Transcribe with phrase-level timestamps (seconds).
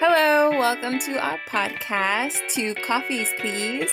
[0.00, 3.92] Hello, welcome to our podcast, Two Coffees, Please.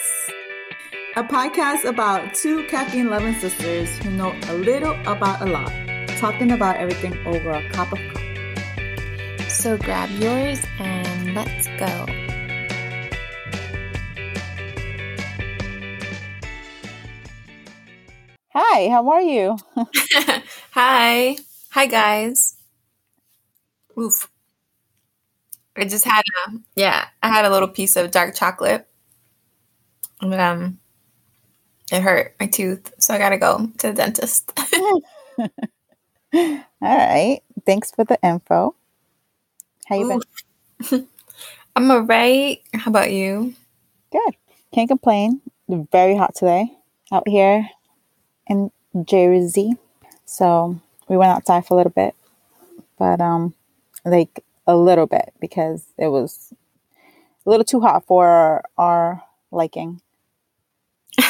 [1.16, 5.74] A podcast about two caffeine loving sisters who know a little about a lot,
[6.20, 9.50] talking about everything over a cup of coffee.
[9.50, 12.06] So grab yours and let's go.
[18.54, 19.58] Hi, how are you?
[20.72, 21.38] Hi.
[21.72, 22.58] Hi, guys.
[24.00, 24.30] Oof.
[25.78, 28.88] I just had a, yeah, I had a little piece of dark chocolate.
[30.22, 30.80] But um,
[31.92, 34.58] it hurt my tooth, so I gotta go to the dentist.
[36.36, 37.42] All right.
[37.66, 38.76] Thanks for the info.
[39.88, 40.22] How you
[40.90, 41.08] been?
[41.76, 42.62] I'm alright.
[42.74, 43.54] How about you?
[44.12, 44.36] Good.
[44.74, 45.42] Can't complain.
[45.68, 46.72] Very hot today
[47.12, 47.70] out here
[48.48, 48.72] in
[49.04, 49.76] Jersey.
[50.26, 52.16] So we went outside for a little bit,
[52.98, 53.54] but um,
[54.04, 56.54] like a little bit because it was
[57.46, 60.02] a little too hot for our liking.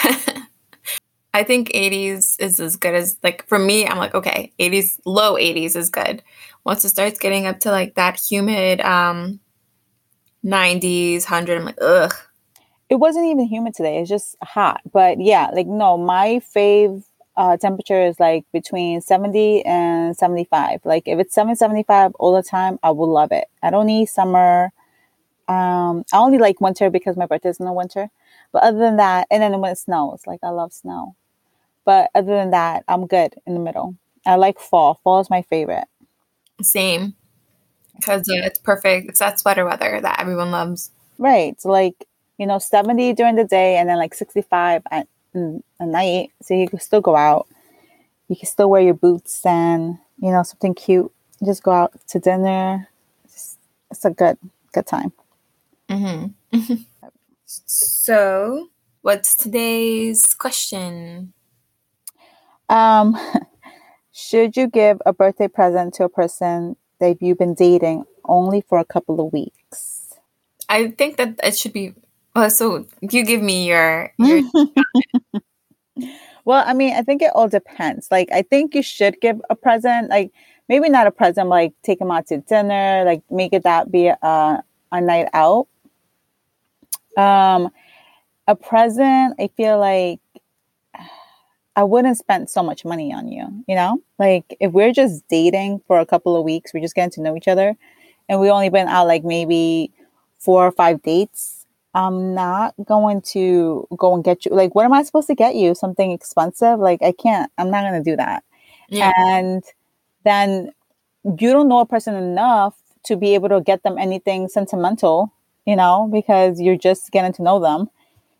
[1.34, 3.86] I think 80s is as good as like for me.
[3.86, 6.24] I'm like okay, 80s, low 80s is good.
[6.64, 9.40] Once it starts getting up to like that humid um
[10.46, 12.14] 90s, 100, I'm like ugh.
[12.88, 14.00] It wasn't even humid today.
[14.00, 14.82] It's just hot.
[14.92, 17.04] But yeah, like no, my fave
[17.38, 20.82] uh, temperature is like between 70 and 75.
[20.86, 23.48] Like if it's 775 all the time, I will love it.
[23.62, 24.72] I don't need summer.
[25.48, 28.10] Um, I only like winter because my birthday's in the winter.
[28.52, 31.16] But other than that, and then when it snows, like I love snow.
[31.84, 33.96] But other than that, I'm good in the middle.
[34.26, 35.00] I like fall.
[35.04, 35.86] Fall is my favorite.
[36.62, 37.16] Same.
[37.96, 39.10] Because uh, it's perfect.
[39.10, 40.92] It's that sweater weather that everyone loves.
[41.18, 41.60] Right.
[41.62, 42.06] So like,
[42.38, 46.32] you know, 70 during the day and then like 65 at at night.
[46.42, 47.48] So you can still go out.
[48.28, 51.12] You can still wear your boots and, you know, something cute.
[51.46, 52.88] Just go out to dinner.
[53.26, 53.58] It's,
[53.92, 54.38] it's a good,
[54.74, 55.12] good time.
[55.90, 56.76] Mm-hmm.
[57.46, 58.70] so,
[59.02, 61.34] what's today's question?
[62.70, 63.16] Um,
[64.12, 68.80] should you give a birthday present to a person that you've been dating only for
[68.80, 70.14] a couple of weeks?
[70.68, 71.94] I think that it should be.
[72.36, 74.12] Well, so you give me your.
[74.20, 74.42] your
[76.46, 78.10] well, I mean, I think it all depends.
[78.12, 80.10] Like, I think you should give a present.
[80.10, 80.32] Like,
[80.68, 83.04] maybe not a present, like take them out to dinner.
[83.06, 85.68] Like, make it that be a a night out.
[87.18, 87.70] Um,
[88.48, 89.36] a present.
[89.40, 90.20] I feel like
[91.76, 94.02] I wouldn't spend so much money on you, you know?
[94.18, 97.36] Like if we're just dating for a couple of weeks, we're just getting to know
[97.36, 97.76] each other
[98.30, 99.92] and we only been out like maybe
[100.40, 101.65] four or five dates,
[101.96, 105.56] I'm not going to go and get you like what am I supposed to get
[105.56, 105.74] you?
[105.74, 106.78] Something expensive?
[106.80, 107.52] Like I can't.
[107.58, 108.44] I'm not going to do that.
[108.90, 109.14] Yeah.
[109.18, 109.64] And
[110.26, 110.72] then
[111.24, 115.32] you don't know a person enough to be able to get them anything sentimental,
[115.66, 117.90] you know, because you're just getting to know them.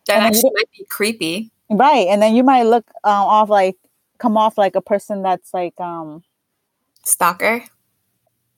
[0.06, 1.50] that and actually might be creepy.
[1.70, 2.06] Right.
[2.08, 3.76] And then you might look um, off like
[4.18, 6.22] come off like a person that's like um
[7.04, 7.64] Stalker.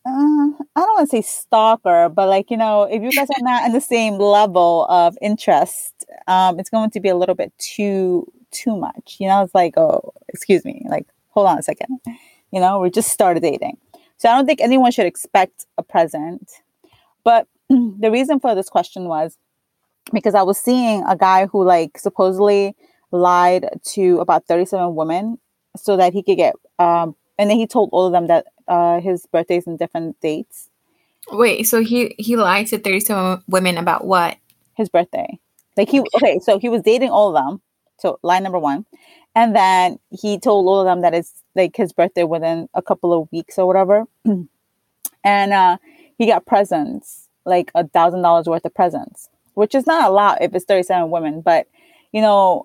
[0.08, 3.42] Uh, I don't want to say stalker, but like you know, if you guys are
[3.42, 7.52] not in the same level of interest, um, it's going to be a little bit
[7.58, 9.16] too too much.
[9.20, 11.98] You know, it's like, oh, excuse me, like hold on a second.
[12.52, 13.76] You know, we just started dating,
[14.16, 16.50] so I don't think anyone should expect a present.
[17.22, 19.36] But the reason for this question was
[20.12, 22.74] because I was seeing a guy who like supposedly
[23.10, 25.38] lied to about 37 women
[25.76, 29.00] so that he could get um and then he told all of them that uh
[29.00, 30.70] his birthday's in different dates.
[31.30, 34.36] Wait, so he he lied to 37 women about what?
[34.78, 35.38] his birthday.
[35.76, 37.60] Like he okay so he was dating all of them.
[37.98, 38.86] So lie number one.
[39.34, 43.12] And then he told all of them that it's like his birthday within a couple
[43.12, 44.04] of weeks or whatever.
[45.24, 45.76] And uh
[46.16, 50.40] he got presents like a thousand dollars worth of presents which is not a lot
[50.40, 51.40] if it's 37 women.
[51.40, 51.66] But
[52.12, 52.64] you know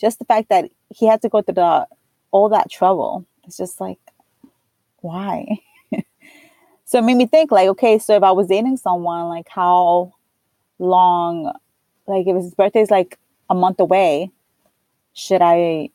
[0.00, 1.86] just the fact that he had to go through the
[2.32, 3.98] all that trouble it's just like
[5.00, 5.46] why?
[6.88, 10.12] So it made me think like okay so if i was dating someone like how
[10.78, 11.52] long
[12.06, 13.18] like if his birthday's like
[13.50, 14.30] a month away
[15.12, 15.90] should i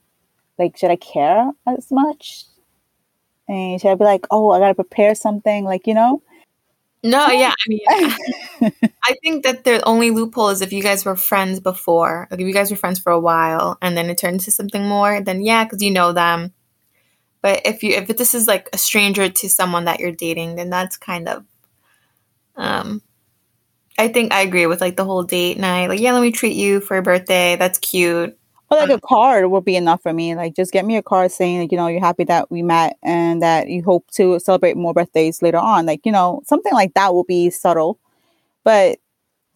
[0.60, 2.46] like should i care as much?
[3.48, 6.22] And should i be like oh i gotta prepare something like you know?
[7.04, 8.72] No, yeah, I mean,
[9.04, 12.46] I think that the only loophole is if you guys were friends before, like if
[12.46, 15.42] you guys were friends for a while and then it turned into something more, then
[15.42, 16.54] yeah, because you know them.
[17.42, 20.70] But if you if this is like a stranger to someone that you're dating, then
[20.70, 21.46] that's kind of,
[22.56, 23.02] um,
[23.98, 25.88] I think I agree with like the whole date night.
[25.88, 27.56] Like, yeah, let me treat you for your birthday.
[27.56, 28.38] That's cute.
[28.70, 30.34] Or like a card would be enough for me.
[30.34, 32.98] Like just get me a card saying like, you know, you're happy that we met
[33.04, 35.86] and that you hope to celebrate more birthdays later on.
[35.86, 38.00] Like, you know, something like that will be subtle.
[38.64, 39.00] But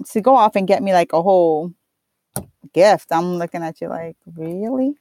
[0.09, 1.71] to go off and get me like a whole
[2.73, 4.95] gift, I'm looking at you like, really?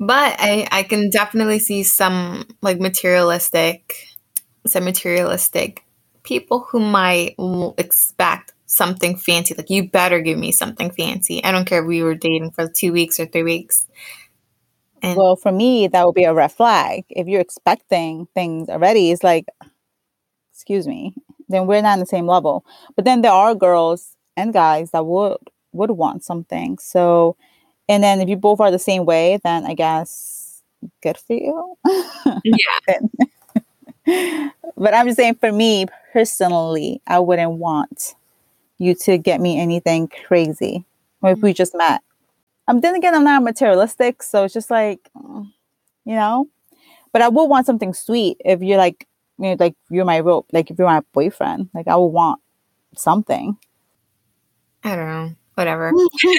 [0.00, 3.94] But I, I can definitely see some like materialistic,
[4.66, 5.84] some materialistic
[6.22, 7.34] people who might
[7.76, 9.54] expect something fancy.
[9.54, 11.44] Like, you better give me something fancy.
[11.44, 13.86] I don't care if we were dating for two weeks or three weeks.
[15.02, 17.04] And well, for me, that would be a red flag.
[17.10, 19.46] If you're expecting things already, it's like,
[20.52, 21.14] excuse me,
[21.48, 22.64] then we're not on the same level.
[22.96, 25.38] But then there are girls and guys that would
[25.72, 26.78] would want something.
[26.78, 27.36] So,
[27.90, 30.62] and then if you both are the same way, then I guess
[31.02, 31.76] good for you.
[32.44, 33.00] Yeah.
[34.76, 38.14] but I'm just saying, for me personally, I wouldn't want
[38.78, 40.84] you to get me anything crazy
[41.24, 42.02] if we just met.
[42.68, 45.50] I'm then again, I'm not materialistic, so it's just like, mm,
[46.04, 46.48] you know.
[47.12, 50.46] But I would want something sweet if you're like, you know, like you're my rope,
[50.52, 52.40] like if you're my boyfriend, like I would want
[52.94, 53.56] something.
[54.84, 55.92] I don't know, whatever.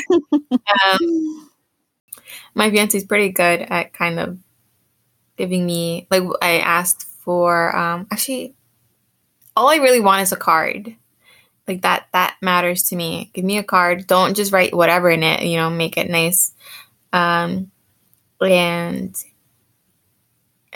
[0.42, 1.50] um,
[2.56, 4.40] my fiance's pretty good at kind of
[5.38, 7.76] giving me like I asked for.
[7.76, 8.56] Um, actually,
[9.56, 10.96] all I really want is a card.
[11.68, 13.30] Like that that matters to me.
[13.34, 14.08] Give me a card.
[14.08, 16.54] Don't just write whatever in it you know make it nice.
[17.14, 17.72] Um
[18.42, 19.16] and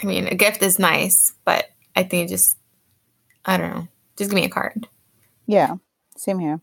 [0.01, 2.57] i mean a gift is nice but i think just
[3.45, 3.87] i don't know
[4.17, 4.87] just give me a card.
[5.47, 5.77] Yeah
[6.15, 6.61] same here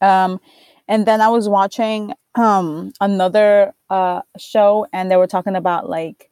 [0.00, 0.40] um
[0.88, 6.30] and then i was watching um another uh show and they were talking about like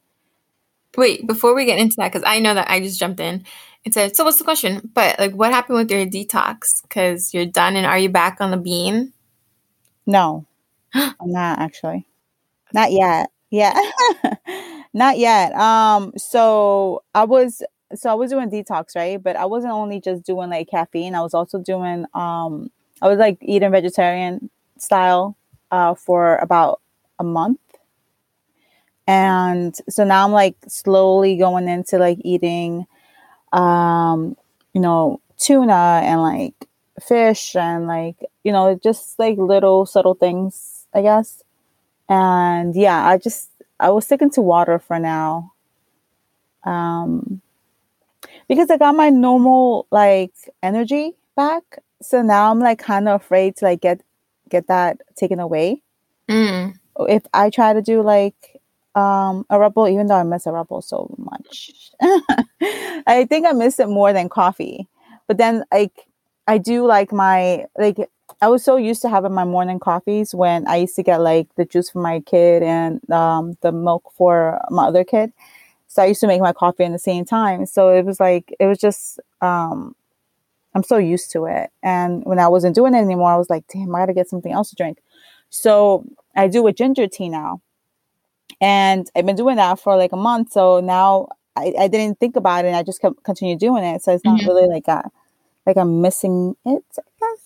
[0.95, 3.43] wait before we get into that because i know that i just jumped in
[3.87, 6.81] and said, "So what's the question?" But like, what happened with your detox?
[6.81, 9.13] Because you're done, and are you back on the bean?
[10.05, 10.45] No,
[10.93, 12.05] I'm not actually.
[12.73, 13.31] Not yet.
[13.49, 13.79] Yeah,
[14.93, 15.53] not yet.
[15.53, 17.63] Um, so I was
[17.95, 19.21] so I was doing detox, right?
[19.23, 21.15] But I wasn't only just doing like caffeine.
[21.15, 22.69] I was also doing um,
[23.01, 25.37] I was like eating vegetarian style
[25.71, 26.81] uh, for about
[27.19, 27.59] a month.
[29.07, 32.85] And so now I'm like slowly going into like eating
[33.53, 34.35] um,
[34.73, 36.53] you know, tuna and like
[37.01, 41.43] fish and like, you know, just like little subtle things, I guess.
[42.09, 43.49] And yeah, I just
[43.79, 45.53] I was sticking to water for now.
[46.63, 47.41] Um
[48.47, 50.33] because I got my normal like
[50.63, 51.79] energy back.
[52.01, 54.01] So now I'm like kind of afraid to like get
[54.49, 55.81] get that taken away.
[56.29, 56.75] Mm.
[56.99, 58.57] If I try to do like
[58.97, 61.91] um, a Bull, even though I miss a Bull so much.
[62.01, 64.87] I think I miss it more than coffee.
[65.27, 66.07] But then, like,
[66.47, 67.97] I do like my, like,
[68.41, 71.47] I was so used to having my morning coffees when I used to get like
[71.55, 75.31] the juice for my kid and um, the milk for my other kid.
[75.87, 77.65] So I used to make my coffee in the same time.
[77.65, 79.95] So it was like, it was just, um,
[80.77, 81.71] I'm so used to it.
[81.81, 84.51] And when I wasn't doing it anymore, I was like, damn, I gotta get something
[84.51, 84.99] else to drink.
[85.49, 87.61] So I do a ginger tea now.
[88.61, 90.51] And I've been doing that for like a month.
[90.51, 94.03] So now I, I didn't think about it and I just kept continue doing it.
[94.03, 94.49] So it's not mm-hmm.
[94.49, 95.09] really like a,
[95.65, 97.43] like I'm missing it, I guess.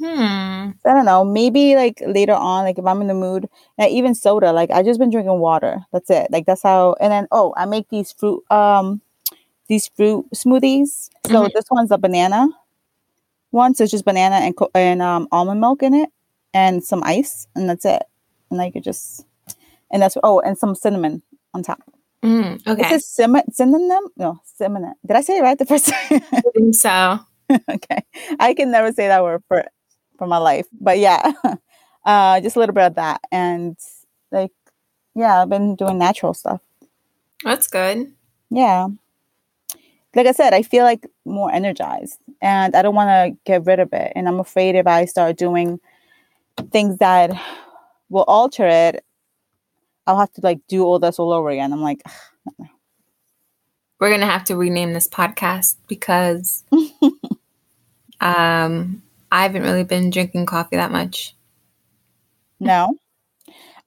[0.00, 0.70] Hmm.
[0.84, 1.24] I don't know.
[1.24, 3.48] Maybe like later on, like if I'm in the mood,
[3.78, 5.84] and even soda, like I just been drinking water.
[5.92, 6.32] That's it.
[6.32, 6.96] Like that's how.
[7.00, 9.02] And then oh, I make these fruit um
[9.70, 11.08] these fruit smoothies.
[11.26, 11.48] So mm-hmm.
[11.54, 12.48] this one's a banana
[13.50, 13.74] one.
[13.74, 16.10] So it's just banana and and um almond milk in it,
[16.52, 18.02] and some ice, and that's it.
[18.50, 19.26] And like you just
[19.90, 21.22] and that's oh, and some cinnamon
[21.54, 21.82] on top.
[22.22, 22.94] Mm, okay.
[22.94, 24.10] Is it cinnamon?
[24.16, 24.94] No, cinnamon.
[25.06, 26.20] Did I say it right the first time?
[26.32, 27.20] I think so.
[27.68, 28.02] okay,
[28.38, 29.64] I can never say that word for
[30.18, 31.32] for my life, but yeah,
[32.04, 33.76] uh, just a little bit of that, and
[34.30, 34.52] like,
[35.14, 36.60] yeah, I've been doing natural stuff.
[37.42, 38.12] That's good.
[38.50, 38.88] Yeah.
[40.14, 43.78] Like I said, I feel like more energized and I don't want to get rid
[43.78, 44.12] of it.
[44.16, 45.78] And I'm afraid if I start doing
[46.72, 47.30] things that
[48.08, 49.04] will alter it,
[50.06, 51.72] I'll have to like do all this all over again.
[51.72, 52.02] I'm like,
[54.00, 56.64] we're gonna have to rename this podcast because
[58.20, 61.36] um, I haven't really been drinking coffee that much.
[62.58, 62.96] No,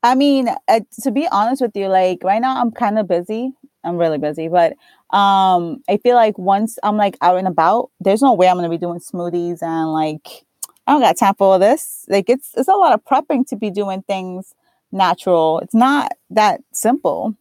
[0.03, 3.53] I mean, uh, to be honest with you, like right now I'm kind of busy.
[3.83, 4.73] I'm really busy, but
[5.13, 8.69] um, I feel like once I'm like out and about, there's no way I'm gonna
[8.69, 10.45] be doing smoothies and like
[10.87, 12.05] I don't got time for all this.
[12.09, 14.55] Like it's it's a lot of prepping to be doing things
[14.91, 15.59] natural.
[15.59, 17.35] It's not that simple.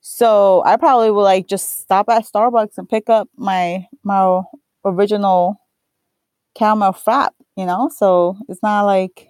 [0.00, 4.42] So I probably will like just stop at Starbucks and pick up my my
[4.84, 5.60] original
[6.56, 7.90] caramel frap, you know?
[7.94, 9.28] So it's not like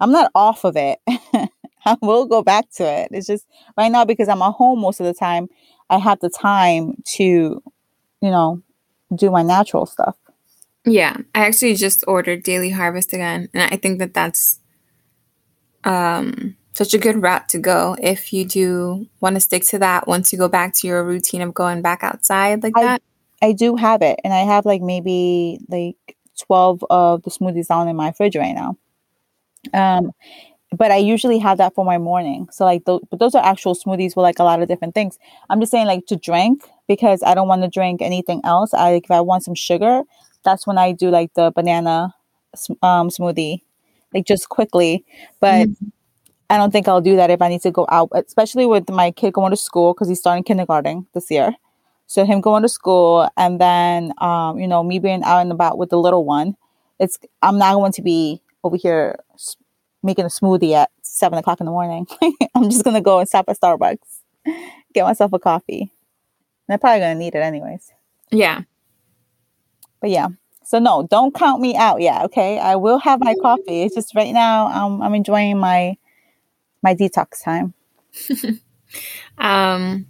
[0.00, 0.98] I'm not off of it.
[1.86, 3.08] I will go back to it.
[3.12, 3.46] It's just
[3.76, 5.48] right now because I'm at home most of the time,
[5.90, 7.62] I have the time to, you
[8.30, 8.62] know,
[9.14, 10.16] do my natural stuff.
[10.84, 14.60] Yeah, I actually just ordered Daily Harvest again, and I think that that's
[15.84, 20.06] um, such a good route to go if you do want to stick to that
[20.06, 23.02] once you go back to your routine of going back outside like I, that.
[23.42, 27.88] I do have it, and I have like maybe like twelve of the smoothies down
[27.88, 28.76] in my fridge right now.
[29.72, 30.12] Um,
[30.76, 32.48] but I usually have that for my morning.
[32.50, 35.18] So like, those, but those are actual smoothies with like a lot of different things.
[35.50, 38.74] I'm just saying like to drink because I don't want to drink anything else.
[38.74, 40.02] I like if I want some sugar,
[40.44, 42.14] that's when I do like the banana
[42.82, 43.62] um, smoothie,
[44.12, 45.04] like just quickly.
[45.40, 45.88] But mm-hmm.
[46.50, 49.10] I don't think I'll do that if I need to go out, especially with my
[49.10, 51.54] kid going to school because he's starting kindergarten this year.
[52.06, 55.78] So him going to school and then um, you know me being out and about
[55.78, 56.56] with the little one,
[56.98, 59.18] it's I'm not going to be over here
[60.04, 62.06] making a smoothie at seven o'clock in the morning.
[62.54, 63.98] I'm just gonna go and stop at Starbucks,
[64.92, 65.92] get myself a coffee.
[66.68, 67.90] And I'm probably gonna need it anyways.
[68.30, 68.62] Yeah.
[70.00, 70.28] But yeah.
[70.62, 72.00] So no, don't count me out.
[72.00, 72.58] Yeah, okay.
[72.58, 73.82] I will have my coffee.
[73.82, 75.96] It's just right now um, I'm enjoying my
[76.82, 77.74] my detox time.
[79.38, 80.06] um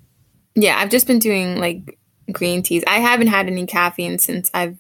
[0.57, 1.99] yeah, I've just been doing like
[2.31, 2.85] green teas.
[2.87, 4.79] I haven't had any caffeine since I've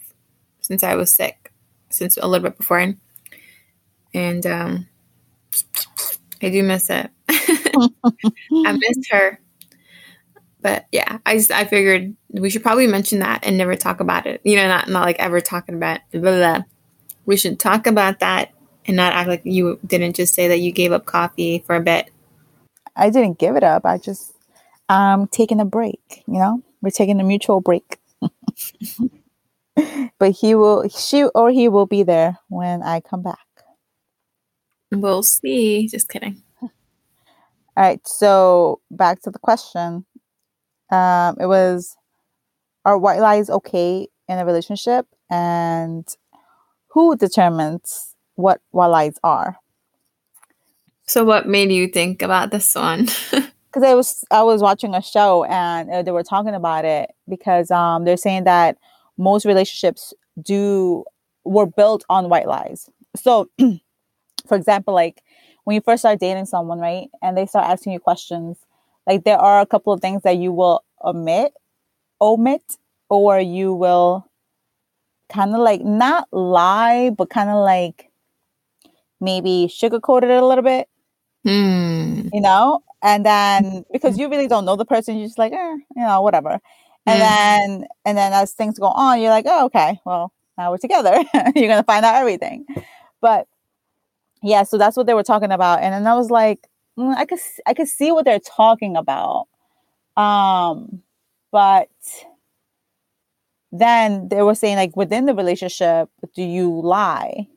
[0.60, 1.52] since I was sick,
[1.90, 2.94] since a little bit before.
[4.12, 4.88] And um
[6.44, 7.10] I do miss it.
[7.28, 9.40] I missed her.
[10.60, 14.26] But yeah, I just I figured we should probably mention that and never talk about
[14.26, 14.40] it.
[14.44, 16.62] You know, not not like ever talking about blah, blah, blah.
[17.26, 18.52] We should talk about that
[18.86, 21.80] and not act like you didn't just say that you gave up coffee for a
[21.80, 22.10] bit.
[22.96, 23.84] I didn't give it up.
[23.84, 24.32] I just
[24.88, 26.62] um taking a break, you know?
[26.80, 27.98] We're taking a mutual break.
[30.18, 33.43] but he will she or he will be there when I come back.
[34.92, 35.88] We'll see.
[35.88, 36.42] Just kidding.
[36.62, 36.70] All
[37.76, 38.06] right.
[38.06, 40.06] So back to the question.
[40.90, 41.96] Um, it was
[42.84, 45.06] Are white lies okay in a relationship?
[45.30, 46.06] And
[46.88, 49.58] who determines what white lies are?
[51.06, 53.08] So, what made you think about this one?
[53.74, 57.10] Because I was I was watching a show and uh, they were talking about it
[57.28, 58.78] because um, they're saying that
[59.18, 61.02] most relationships do
[61.44, 62.88] were built on white lies.
[63.16, 63.50] So
[64.46, 65.22] for example, like
[65.64, 68.58] when you first start dating someone, right, and they start asking you questions,
[69.06, 71.52] like there are a couple of things that you will omit,
[72.20, 74.28] omit, or you will
[75.28, 78.10] kind of like not lie, but kind of like
[79.20, 80.88] maybe sugarcoat it a little bit.
[81.46, 82.30] Mm.
[82.32, 85.76] You know, and then because you really don't know the person, you're just like, eh,
[85.96, 86.58] you know, whatever.
[87.06, 87.28] And mm.
[87.28, 91.22] then and then as things go on, you're like, oh, okay, well, now we're together.
[91.54, 92.64] you're gonna find out everything.
[93.20, 93.46] But
[94.44, 97.24] yeah, so that's what they were talking about, and then I was like, mm, I
[97.24, 99.48] could I could see what they're talking about,
[100.16, 101.02] um,
[101.50, 101.88] but
[103.72, 107.48] then they were saying like within the relationship, do you lie?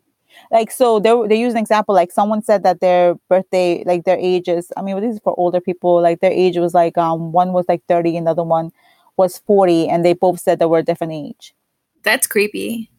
[0.49, 4.17] Like so, they they use an example like someone said that their birthday, like their
[4.17, 4.71] ages.
[4.77, 6.01] I mean, well, this is for older people.
[6.01, 8.71] Like their age was like um one was like thirty, another one
[9.17, 11.53] was forty, and they both said they were a different age.
[12.03, 12.89] That's creepy.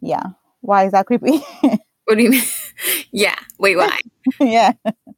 [0.00, 0.30] Yeah.
[0.62, 1.42] Why is that creepy?
[2.10, 2.42] What do you mean?
[3.12, 3.36] yeah.
[3.60, 3.96] Wait, why?
[4.40, 4.72] yeah.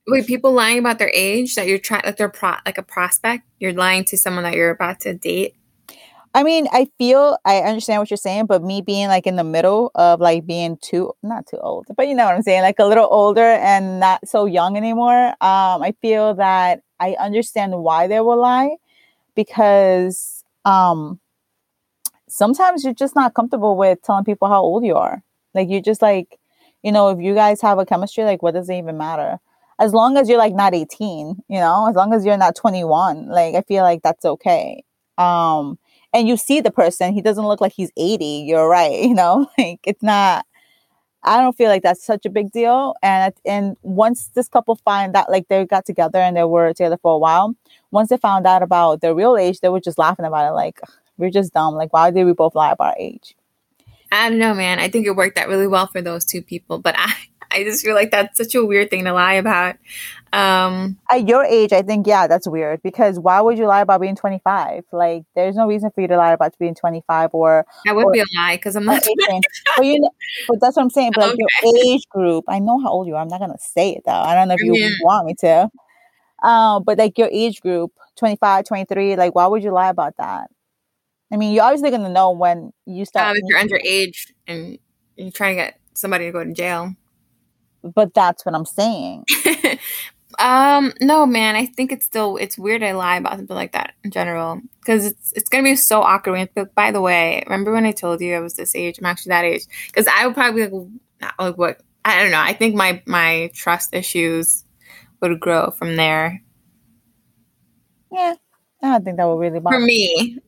[0.06, 3.44] Wait, people lying about their age that you're trying like they're pro- like a prospect.
[3.58, 5.54] You're lying to someone that you're about to date.
[6.34, 9.44] I mean, I feel I understand what you're saying, but me being like in the
[9.44, 12.78] middle of like being too not too old, but you know what I'm saying, like
[12.78, 15.28] a little older and not so young anymore.
[15.40, 18.76] Um, I feel that I understand why they will lie
[19.34, 21.18] because um
[22.28, 25.22] sometimes you're just not comfortable with telling people how old you are.
[25.54, 26.38] Like you're just like
[26.82, 29.38] you know, if you guys have a chemistry, like what does it even matter?
[29.78, 33.28] As long as you're like not 18, you know, as long as you're not 21,
[33.28, 34.84] like I feel like that's okay.
[35.18, 35.78] Um,
[36.12, 39.46] and you see the person, he doesn't look like he's 80, you're right, you know,
[39.58, 40.46] like it's not
[41.24, 42.94] I don't feel like that's such a big deal.
[43.02, 46.98] And and once this couple find that like they got together and they were together
[47.00, 47.54] for a while,
[47.92, 50.80] once they found out about their real age, they were just laughing about it, like
[51.18, 51.74] we're just dumb.
[51.74, 53.36] Like why did we both lie about our age?
[54.12, 54.78] I don't know, man.
[54.78, 57.14] I think it worked out really well for those two people, but I,
[57.50, 59.76] I just feel like that's such a weird thing to lie about.
[60.34, 64.02] Um, At your age, I think, yeah, that's weird because why would you lie about
[64.02, 64.84] being 25?
[64.92, 67.64] Like, there's no reason for you to lie about being 25 or.
[67.86, 69.02] That would or, be a lie because I'm not.
[69.76, 70.10] but, you know,
[70.46, 71.12] but that's what I'm saying.
[71.14, 71.44] But like okay.
[71.62, 73.22] your age group, I know how old you are.
[73.22, 74.12] I'm not going to say it though.
[74.12, 74.90] I don't know if you yeah.
[75.02, 75.70] want me to.
[76.46, 80.50] Um, but like your age group, 25, 23, like, why would you lie about that?
[81.32, 83.30] I mean, you're obviously going to know when you start.
[83.30, 84.78] Um, if you're underage and
[85.16, 86.94] you're trying to get somebody to go to jail.
[87.82, 89.24] But that's what I'm saying.
[90.38, 91.56] Um, no, man.
[91.56, 92.82] I think it's still it's weird.
[92.82, 96.32] I lie about something like that in general because it's it's gonna be so awkward.
[96.32, 98.98] When, but by the way, remember when I told you I was this age?
[98.98, 100.70] I'm actually that age because I would probably be
[101.20, 102.40] like, like what I don't know.
[102.40, 104.64] I think my my trust issues
[105.20, 106.42] would grow from there.
[108.10, 108.34] Yeah,
[108.82, 110.38] I don't think that would really bother for me.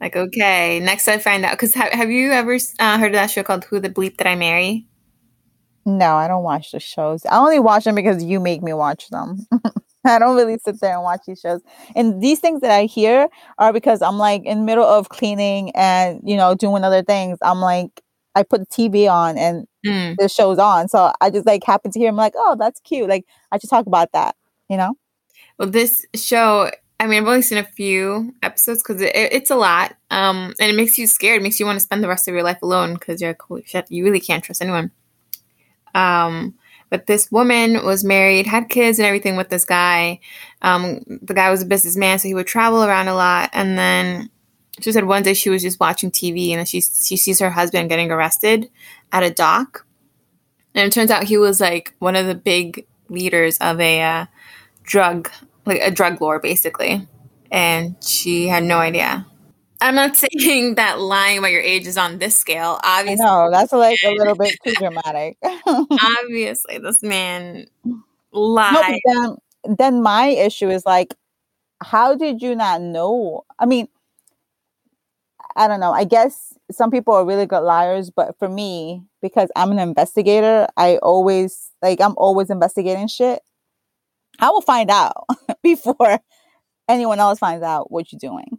[0.00, 3.30] Like okay, next I find out because ha- have you ever uh, heard of that
[3.30, 4.88] show called Who the Bleep Did I Marry?
[5.86, 7.24] No, I don't watch the shows.
[7.26, 9.46] I only watch them because you make me watch them.
[10.04, 11.60] I don't really sit there and watch these shows.
[11.94, 16.20] And these things that I hear are because I'm like in middle of cleaning and
[16.24, 17.38] you know doing other things.
[17.40, 18.02] I'm like
[18.34, 20.16] I put the TV on and mm.
[20.18, 22.08] the show's on, so I just like happen to hear.
[22.08, 23.08] I'm like, oh, that's cute.
[23.08, 24.34] Like I should talk about that,
[24.68, 24.94] you know.
[25.58, 26.70] Well, this show.
[27.00, 30.54] I mean, I've only seen a few episodes because it, it, it's a lot, um,
[30.60, 31.40] and it makes you scared.
[31.40, 33.66] It makes you want to spend the rest of your life alone because you're like,
[33.66, 34.92] shit, you really can't trust anyone.
[35.94, 36.54] Um,
[36.90, 40.20] but this woman was married, had kids and everything with this guy.
[40.60, 43.50] Um, the guy was a businessman, so he would travel around a lot.
[43.52, 44.30] And then
[44.80, 47.88] she said one day she was just watching TV and she she sees her husband
[47.88, 48.70] getting arrested
[49.10, 49.86] at a dock,
[50.74, 54.26] and it turns out he was like one of the big leaders of a uh,
[54.92, 55.30] drug
[55.64, 57.08] like a drug lord basically,
[57.50, 59.26] and she had no idea.
[59.80, 62.78] I'm not saying that lying about your age is on this scale.
[62.84, 65.38] Obviously, no, that's like a little bit too dramatic.
[65.66, 67.66] obviously, this man
[68.32, 69.00] lied.
[69.06, 71.14] No, then, then my issue is like,
[71.82, 73.44] how did you not know?
[73.58, 73.88] I mean,
[75.56, 75.92] I don't know.
[75.92, 80.66] I guess some people are really good liars, but for me, because I'm an investigator,
[80.76, 83.40] I always like I'm always investigating shit.
[84.42, 85.24] I will find out
[85.62, 86.18] before
[86.88, 88.58] anyone else finds out what you're doing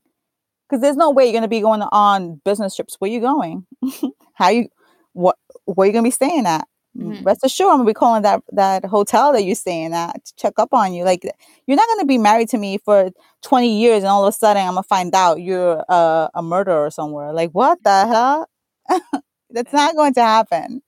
[0.68, 2.96] because there's no way you're going to be going on business trips.
[2.98, 3.68] Where you going?
[4.34, 4.70] How you
[5.12, 6.68] what where you going to be staying at?
[6.98, 7.24] Mm-hmm.
[7.24, 10.54] Rest assured, I'm gonna be calling that that hotel that you're staying at to check
[10.58, 11.04] up on you.
[11.04, 11.24] Like
[11.66, 13.10] you're not gonna be married to me for
[13.42, 16.92] 20 years, and all of a sudden I'm gonna find out you're a, a murderer
[16.92, 17.34] somewhere.
[17.34, 18.48] Like what the hell?
[19.50, 20.84] That's not going to happen.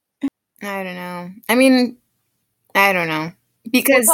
[0.62, 1.32] I don't know.
[1.50, 1.98] I mean,
[2.76, 3.32] I don't know
[3.72, 4.08] because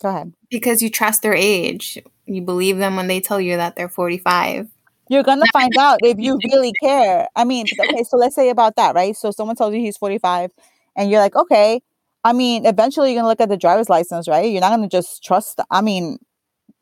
[0.00, 1.98] go ahead because you trust their age.
[2.26, 4.68] You believe them when they tell you that they're 45
[5.10, 7.26] you're gonna find out if you really care.
[7.34, 9.14] I mean, okay, so let's say about that, right?
[9.14, 10.52] So someone tells you he's 45,
[10.96, 11.82] and you're like, okay.
[12.22, 14.50] I mean, eventually you're gonna look at the driver's license, right?
[14.50, 15.60] You're not gonna just trust.
[15.70, 16.18] I mean,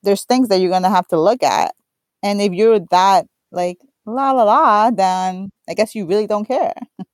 [0.02, 1.74] there's things that you're gonna have to look at,
[2.22, 6.74] and if you're that like la la la, then I guess you really don't care.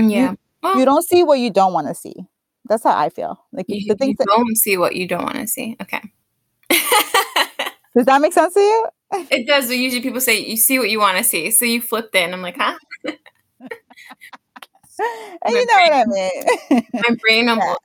[0.00, 2.14] Yeah, you, well, you don't see what you don't want to see.
[2.68, 3.44] That's how I feel.
[3.52, 5.76] Like you, the things you that, don't see what you don't want to see.
[5.80, 6.02] Okay.
[6.70, 8.86] Does that make sense to you?
[9.30, 9.68] It does.
[9.68, 11.50] But usually people say you see what you want to see.
[11.50, 12.74] So you flipped it and I'm like, huh?
[13.04, 13.16] and
[15.48, 16.86] you know brain, what I mean.
[16.92, 17.78] my brain almost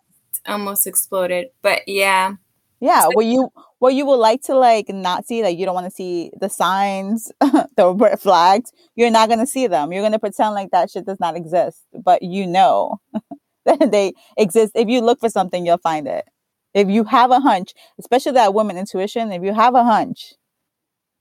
[0.46, 0.52] yeah.
[0.52, 1.48] almost exploded.
[1.62, 2.34] But yeah.
[2.82, 3.08] Yeah.
[3.14, 5.92] What you what you would like to like not see, like you don't want to
[5.92, 9.94] see the signs, the red flags, you're not gonna see them.
[9.94, 11.84] You're gonna pretend like that shit does not exist.
[11.94, 13.00] But you know
[13.80, 14.74] they exist.
[14.76, 16.26] If you look for something, you'll find it.
[16.74, 20.34] If you have a hunch, especially that woman intuition, if you have a hunch,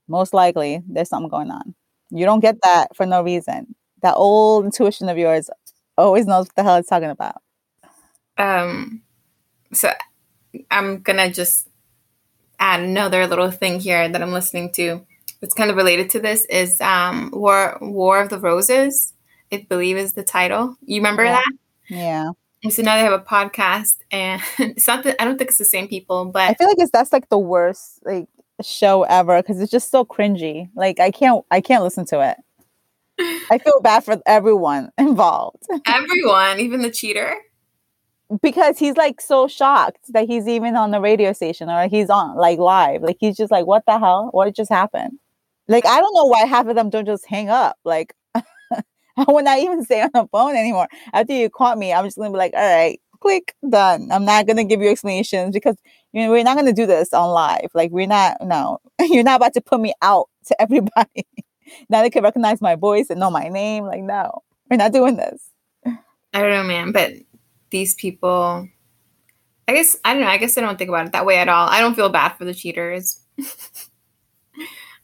[0.09, 1.75] most likely there's something going on.
[2.11, 3.75] You don't get that for no reason.
[4.03, 5.49] That old intuition of yours
[5.97, 7.37] always knows what the hell it's talking about.
[8.37, 9.03] Um,
[9.73, 9.93] so
[10.71, 11.69] I'm gonna just
[12.59, 15.07] add another little thing here that I'm listening to.
[15.41, 19.13] It's kind of related to this is um, War War of the Roses.
[19.53, 20.77] I believe is the title.
[20.83, 21.33] You remember yeah.
[21.33, 21.53] that?
[21.93, 22.31] Yeah.
[22.65, 25.59] And so now they have a podcast, and it's not that I don't think it's
[25.59, 28.29] the same people, but I feel like it's that's like the worst like
[28.63, 30.69] show ever because it's just so cringy.
[30.75, 32.37] Like I can't I can't listen to it.
[33.51, 35.63] I feel bad for everyone involved.
[35.87, 37.37] Everyone, even the cheater.
[38.41, 42.37] Because he's like so shocked that he's even on the radio station or he's on
[42.37, 43.03] like live.
[43.03, 44.31] Like he's just like, what the hell?
[44.33, 45.19] What just happened?
[45.69, 47.77] Like I don't know why half of them don't just hang up.
[47.85, 48.15] Like
[49.17, 50.89] I would not even stay on the phone anymore.
[51.13, 54.11] After you caught me, I'm just gonna be like, all right, click, done.
[54.11, 55.77] I'm not gonna give you explanations because
[56.13, 57.71] you know we're not gonna do this on live.
[57.75, 61.27] Like we're not no, you're not about to put me out to everybody.
[61.89, 63.85] now they can recognize my voice and know my name.
[63.85, 65.51] Like, no, we're not doing this.
[65.87, 67.13] I don't know, man, but
[67.71, 68.69] these people
[69.69, 71.49] I guess I don't know, I guess I don't think about it that way at
[71.49, 71.69] all.
[71.69, 73.21] I don't feel bad for the cheaters.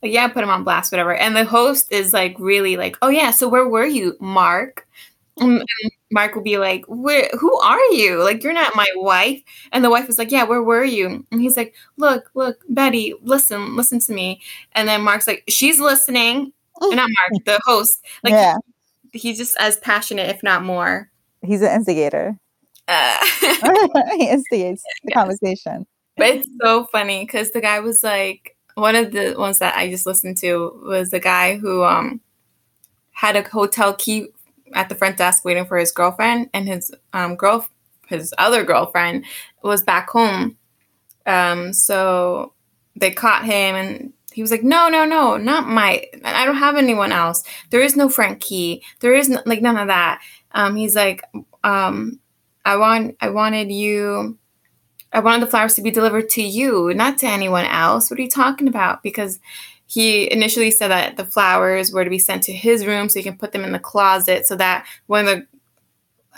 [0.03, 1.15] Like, yeah, put him on blast, whatever.
[1.15, 4.87] And the host is like really like, oh yeah, so where were you, Mark?
[5.41, 5.63] And
[6.11, 8.23] Mark will be like, where, who are you?
[8.25, 9.41] Like, you're not my wife.
[9.71, 11.25] And the wife is like, yeah, where were you?
[11.31, 14.41] And he's like, look, look, Betty, listen, listen to me.
[14.73, 16.53] And then Mark's like, she's listening.
[16.81, 18.05] and not Mark, the host.
[18.25, 18.57] Like, yeah.
[19.13, 21.09] he, he's just as passionate, if not more.
[21.43, 22.37] He's an instigator.
[22.89, 23.17] Uh,
[24.17, 25.15] he instigates the Yes.
[25.15, 25.87] conversation.
[26.17, 29.91] but it's so funny because the guy was like one of the ones that I
[29.91, 32.21] just listened to was a guy who um
[33.13, 34.29] had a hotel key
[34.75, 37.67] at the front desk waiting for his girlfriend, and his um girl
[38.09, 39.25] his other girlfriend
[39.63, 40.57] was back home.
[41.27, 42.55] Um, so
[42.97, 46.77] they caught him and he was like, no, no, no, not my, I don't have
[46.77, 47.43] anyone else.
[47.71, 48.83] There is no front key.
[49.01, 50.23] There is no, like none of that.
[50.53, 51.23] Um, he's like,
[51.65, 52.19] um,
[52.65, 54.38] I want, I wanted you,
[55.13, 58.11] I wanted the flowers to be delivered to you, not to anyone else.
[58.11, 59.03] What are you talking about?
[59.03, 59.39] Because
[59.87, 63.23] he initially said that the flowers were to be sent to his room so he
[63.23, 65.47] can put them in the closet so that when the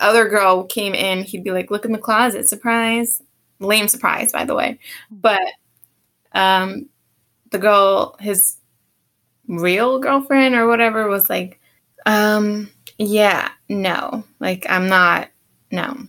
[0.00, 3.20] other girl came in, he'd be like, look in the closet, surprise.
[3.58, 4.78] Lame surprise, by the way.
[5.10, 5.42] But
[6.32, 6.88] um,
[7.50, 8.56] the girl, his
[9.48, 11.60] real girlfriend or whatever, was like,
[12.06, 15.28] um, yeah, no, like I'm not,
[15.70, 16.06] no,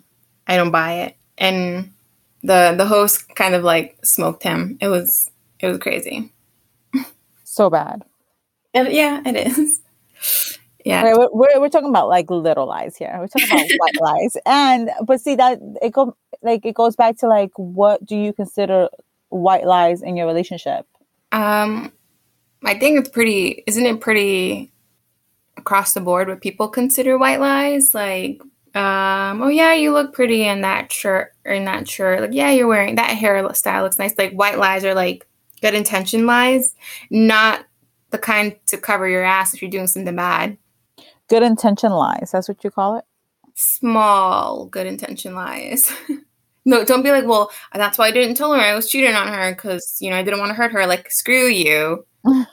[0.47, 1.17] I don't buy it.
[1.38, 1.91] And
[2.43, 4.77] the the host kind of like smoked him.
[4.82, 6.32] It was it was crazy.
[7.43, 8.04] So bad.
[8.73, 9.82] And yeah, it is.
[10.86, 11.04] Yeah.
[11.04, 13.15] Right, we're, we're, we're talking about like little lies here.
[13.19, 17.17] We're talking about white lies, and but see that it go like it goes back
[17.17, 18.89] to like what do you consider
[19.30, 20.88] white lies in your relationship?
[21.32, 21.91] Um,
[22.63, 23.63] I think it's pretty.
[23.67, 24.71] Isn't it pretty
[25.58, 27.93] across the board what people consider white lies?
[27.93, 28.41] Like,
[28.73, 32.21] um, oh yeah, you look pretty in that shirt or in that shirt.
[32.21, 34.17] Like, yeah, you're wearing that hairstyle looks nice.
[34.17, 35.27] Like, white lies are like
[35.62, 36.73] good intention lies,
[37.10, 37.65] not
[38.12, 40.57] the kind to cover your ass if you're doing something bad.
[41.27, 42.29] Good intention lies.
[42.31, 43.05] That's what you call it.
[43.55, 45.91] Small good intention lies.
[46.65, 49.27] no, don't be like, well, that's why I didn't tell her I was cheating on
[49.27, 50.86] her because you know I didn't want to hurt her.
[50.88, 52.05] Like, screw you.
[52.23, 52.47] but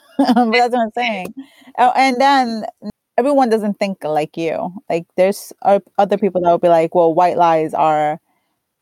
[0.51, 1.33] that's what I'm saying.
[1.77, 2.65] Oh, and then
[3.19, 4.73] everyone doesn't think like you.
[4.89, 8.21] Like there's other people that will be like, well, white lies are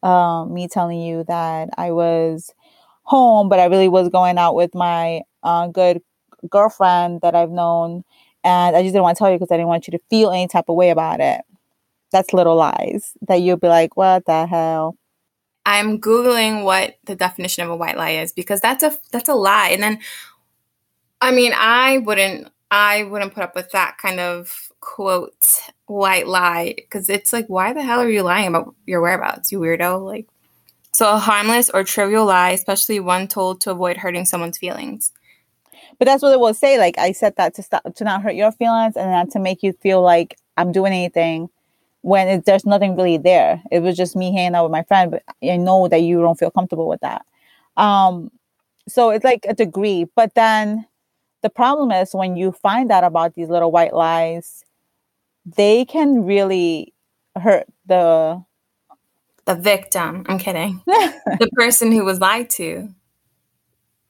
[0.04, 2.54] um, me telling you that I was
[3.02, 6.04] home, but I really was going out with my uh, good
[6.48, 8.04] girlfriend that I've known,
[8.44, 10.30] and I just didn't want to tell you because I didn't want you to feel
[10.30, 11.42] any type of way about it.
[12.12, 14.98] That's little lies that you'll be like, what the hell?
[15.66, 19.34] I'm googling what the definition of a white lie is because that's a that's a
[19.34, 19.70] lie.
[19.70, 20.00] And then
[21.22, 26.74] I mean, I wouldn't I wouldn't put up with that kind of quote white lie
[26.76, 30.04] because it's like why the hell are you lying about your whereabouts, you weirdo?
[30.06, 30.28] Like
[30.92, 35.12] so a harmless or trivial lie, especially one told to avoid hurting someone's feelings.
[36.00, 36.78] But that's what it will say.
[36.78, 39.64] Like I said that to stop to not hurt your feelings and not to make
[39.64, 41.50] you feel like I'm doing anything
[42.02, 43.62] when it, there's nothing really there.
[43.72, 46.38] It was just me hanging out with my friend, but I know that you don't
[46.38, 47.26] feel comfortable with that.
[47.76, 48.32] Um,
[48.88, 50.06] so it's like a degree.
[50.16, 50.86] But then
[51.42, 54.64] the problem is when you find out about these little white lies,
[55.46, 56.94] they can really
[57.36, 58.44] hurt the
[59.46, 60.82] The victim, I'm kidding.
[60.86, 62.90] the person who was lied to.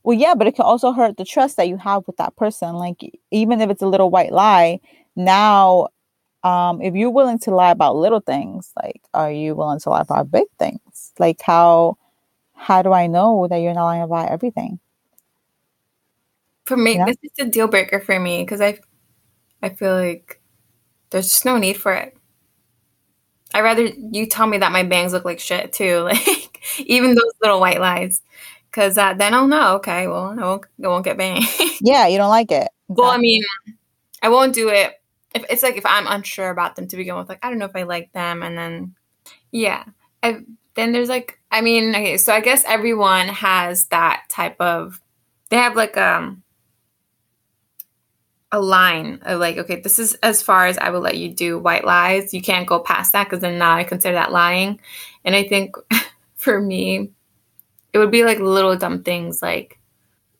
[0.03, 2.75] Well, yeah, but it can also hurt the trust that you have with that person.
[2.75, 4.79] Like, even if it's a little white lie,
[5.17, 5.89] now,
[6.43, 10.01] um, if you're willing to lie about little things, like, are you willing to lie
[10.01, 11.11] about big things?
[11.19, 11.97] Like, how
[12.53, 14.79] how do I know that you're not lying about everything?
[16.67, 17.05] For me, Yeah.
[17.05, 18.79] this is a deal breaker for me because I
[19.63, 20.41] I feel like
[21.09, 22.15] there's just no need for it.
[23.53, 27.31] I'd rather you tell me that my bangs look like shit too, like even those
[27.41, 28.21] little white lies,
[28.69, 29.75] because uh, then I'll know.
[29.77, 31.45] Okay, well, I won't, I won't get banged.
[31.81, 32.67] Yeah, you don't like it.
[32.89, 33.43] well, I mean,
[34.21, 34.93] I won't do it.
[35.33, 37.65] If it's like if I'm unsure about them to begin with, like I don't know
[37.65, 38.95] if I like them, and then
[39.51, 39.85] yeah,
[40.21, 40.41] I
[40.75, 44.99] then there's like I mean, okay, so I guess everyone has that type of
[45.49, 46.43] they have like um
[48.51, 51.59] a line of like okay this is as far as i will let you do
[51.59, 52.33] white lies.
[52.33, 54.79] You can't go past that because then now i consider that lying.
[55.25, 55.75] And i think
[56.35, 57.11] for me
[57.93, 59.79] it would be like little dumb things like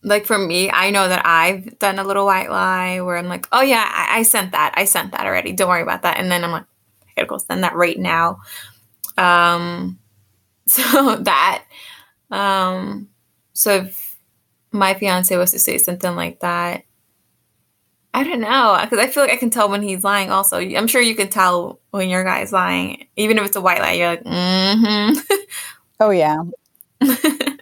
[0.04, 3.48] like for me i know that i've done a little white lie where i'm like
[3.52, 4.74] oh yeah i, I sent that.
[4.78, 5.54] I sent that already.
[5.54, 6.18] Don't worry about that.
[6.18, 6.66] And then i'm like
[7.04, 8.40] i gotta go send that right now.
[9.18, 10.00] Um
[10.68, 11.66] so that
[12.32, 13.10] um
[13.54, 14.18] so if
[14.72, 16.84] my fiance was to say something like that
[18.14, 20.32] I don't know because I feel like I can tell when he's lying.
[20.32, 23.80] Also, I'm sure you can tell when your guy's lying, even if it's a white
[23.80, 23.94] lie.
[23.94, 25.36] You're like, mm-hmm.
[26.00, 26.38] oh yeah,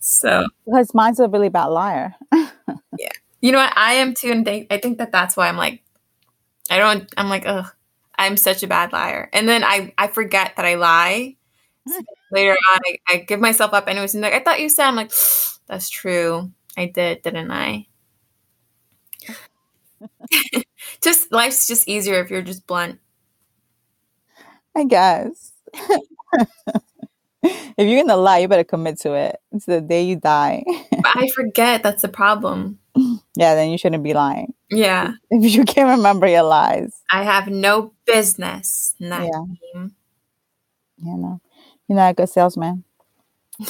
[0.00, 2.14] so because mine's a really bad liar.
[2.98, 3.08] Yeah,
[3.40, 3.72] you know what?
[3.74, 5.82] I am too, and they, I think that that's why I'm like,
[6.70, 7.12] I don't.
[7.16, 7.66] I'm like, ugh,
[8.16, 11.36] I'm such a bad liar, and then I I forget that I lie.
[11.88, 12.00] So
[12.30, 14.96] later on, I, I give myself up anyways, and like I thought you said, I'm
[14.96, 15.10] like,
[15.66, 16.52] that's true.
[16.76, 17.86] I did, didn't I?
[21.02, 22.98] just life's just easier if you're just blunt.
[24.76, 25.52] I guess.
[27.42, 29.36] if you're gonna lie, you better commit to it.
[29.52, 30.64] It's the day you die.
[30.90, 31.82] but I forget.
[31.82, 32.78] That's the problem.
[33.36, 34.54] yeah, then you shouldn't be lying.
[34.70, 35.12] Yeah.
[35.30, 37.02] If you can't remember your lies.
[37.10, 39.44] I have no business in that Yeah.
[39.74, 39.94] game.
[40.98, 41.40] You know,
[41.88, 42.84] you're not a good salesman.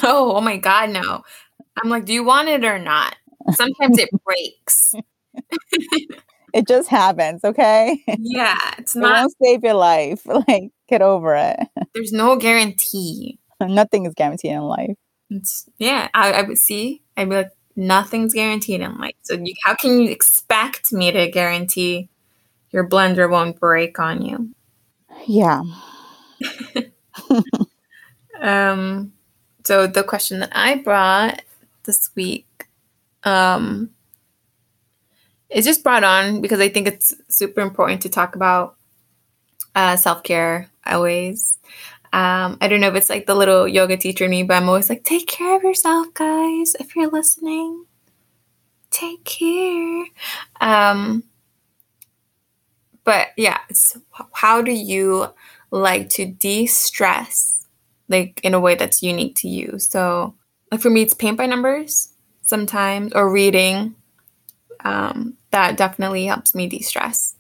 [0.02, 1.22] No, oh my God, no.
[1.82, 3.16] I'm like, do you want it or not?
[3.54, 4.94] Sometimes it breaks.
[6.54, 8.04] It just happens, okay?
[8.18, 10.26] Yeah, it's not, won't save your life.
[10.26, 11.58] Like, get over it.
[11.94, 13.38] there's no guarantee.
[13.62, 14.96] Nothing is guaranteed in life.
[15.30, 17.00] It's, yeah, I, I would see.
[17.16, 19.14] I'd be like, nothing's guaranteed in life.
[19.22, 22.10] So you, how can you expect me to guarantee
[22.70, 24.50] your blender won't break on you?
[25.26, 25.62] Yeah.
[28.42, 29.12] Um,
[29.64, 31.42] so the question that I brought
[31.84, 32.66] this week,
[33.22, 33.90] um,
[35.52, 38.76] is just brought on because I think it's super important to talk about
[39.74, 41.58] uh, self care always.
[42.12, 44.68] Um, I don't know if it's like the little yoga teacher in me, but I'm
[44.68, 46.74] always like, take care of yourself, guys.
[46.78, 47.86] If you're listening,
[48.90, 50.04] take care.
[50.60, 51.24] Um,
[53.04, 54.00] but yeah, so
[54.32, 55.28] how do you
[55.70, 57.66] like to de stress,
[58.08, 59.78] like in a way that's unique to you?
[59.78, 60.34] So,
[60.70, 62.12] like for me, it's paint by numbers
[62.42, 63.94] sometimes or reading.
[64.84, 67.36] Um, that definitely helps me de stress.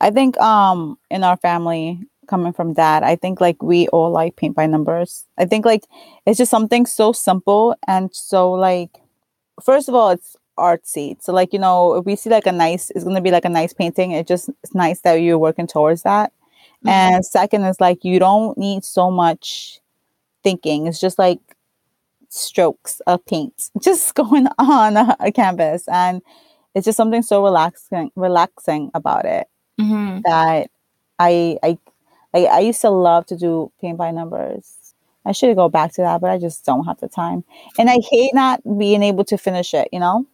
[0.00, 4.36] I think um in our family, coming from dad, I think like we all like
[4.36, 5.24] paint by numbers.
[5.38, 5.84] I think like
[6.26, 8.90] it's just something so simple and so like
[9.62, 11.20] first of all it's artsy.
[11.22, 13.50] So like, you know, if we see like a nice it's gonna be like a
[13.50, 16.32] nice painting, it just it's nice that you're working towards that.
[16.86, 19.80] And second is like you don't need so much
[20.42, 20.86] thinking.
[20.86, 21.40] It's just like
[22.28, 26.20] strokes of paint just going on a, a canvas and
[26.74, 30.70] it's just something so relaxing relaxing about it hmm that
[31.18, 31.78] I I
[32.34, 34.94] I, I used to love to do paint by numbers.
[35.24, 37.44] I should go back to that, but I just don't have the time.
[37.78, 40.26] And I hate not being able to finish it, you know?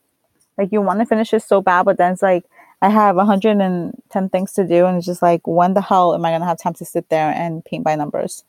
[0.59, 2.45] Like you want to finish it so bad, but then it's like
[2.83, 6.31] I have 110 things to do and it's just like when the hell am I
[6.31, 8.45] going to have time to sit there and paint by numbers?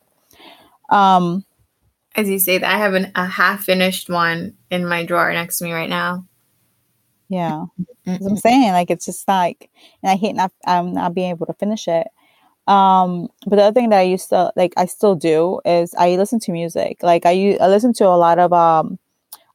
[0.90, 1.46] Um
[2.16, 5.60] As you say that, I have an, a half finished one in my drawer next
[5.60, 6.26] to me right now.
[7.32, 7.66] Yeah.
[8.18, 8.74] What I'm saying.
[8.74, 9.72] Like it's just like,
[10.04, 12.08] and I hate not um not being able to finish it.
[12.68, 16.16] Um, but the other thing that I used to like, I still do is I
[16.18, 17.00] listen to music.
[17.04, 19.00] Like I I listen to a lot of um,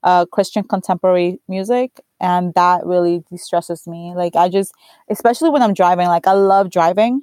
[0.04, 4.14] uh, Christian contemporary music, and that really de-stresses me.
[4.16, 4.72] Like I just,
[5.10, 6.08] especially when I'm driving.
[6.08, 7.22] Like I love driving.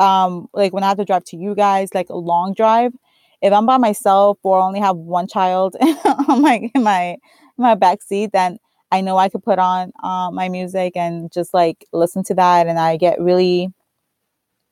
[0.00, 2.92] Um, like when I have to drive to you guys, like a long drive.
[3.42, 5.76] If I'm by myself or only have one child
[6.28, 7.18] on my in my in
[7.58, 8.58] my back seat, then
[8.94, 12.68] I know I could put on uh, my music and just like listen to that,
[12.68, 13.72] and I get really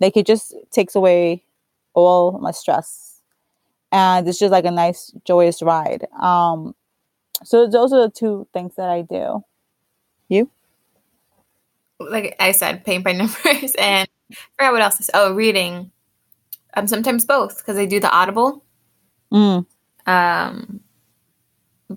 [0.01, 1.43] like it just takes away
[1.93, 3.21] all my stress,
[3.91, 6.07] and it's just like a nice joyous ride.
[6.21, 6.77] Um,
[7.43, 9.43] so those are the two things that I do.
[10.29, 10.49] You?
[11.99, 15.01] Like I said, paint by numbers and I forgot what else.
[15.01, 15.15] I said.
[15.15, 15.91] Oh, reading.
[16.75, 18.65] Um, sometimes both because I do the Audible.
[19.33, 19.67] Mm.
[20.07, 20.81] Um,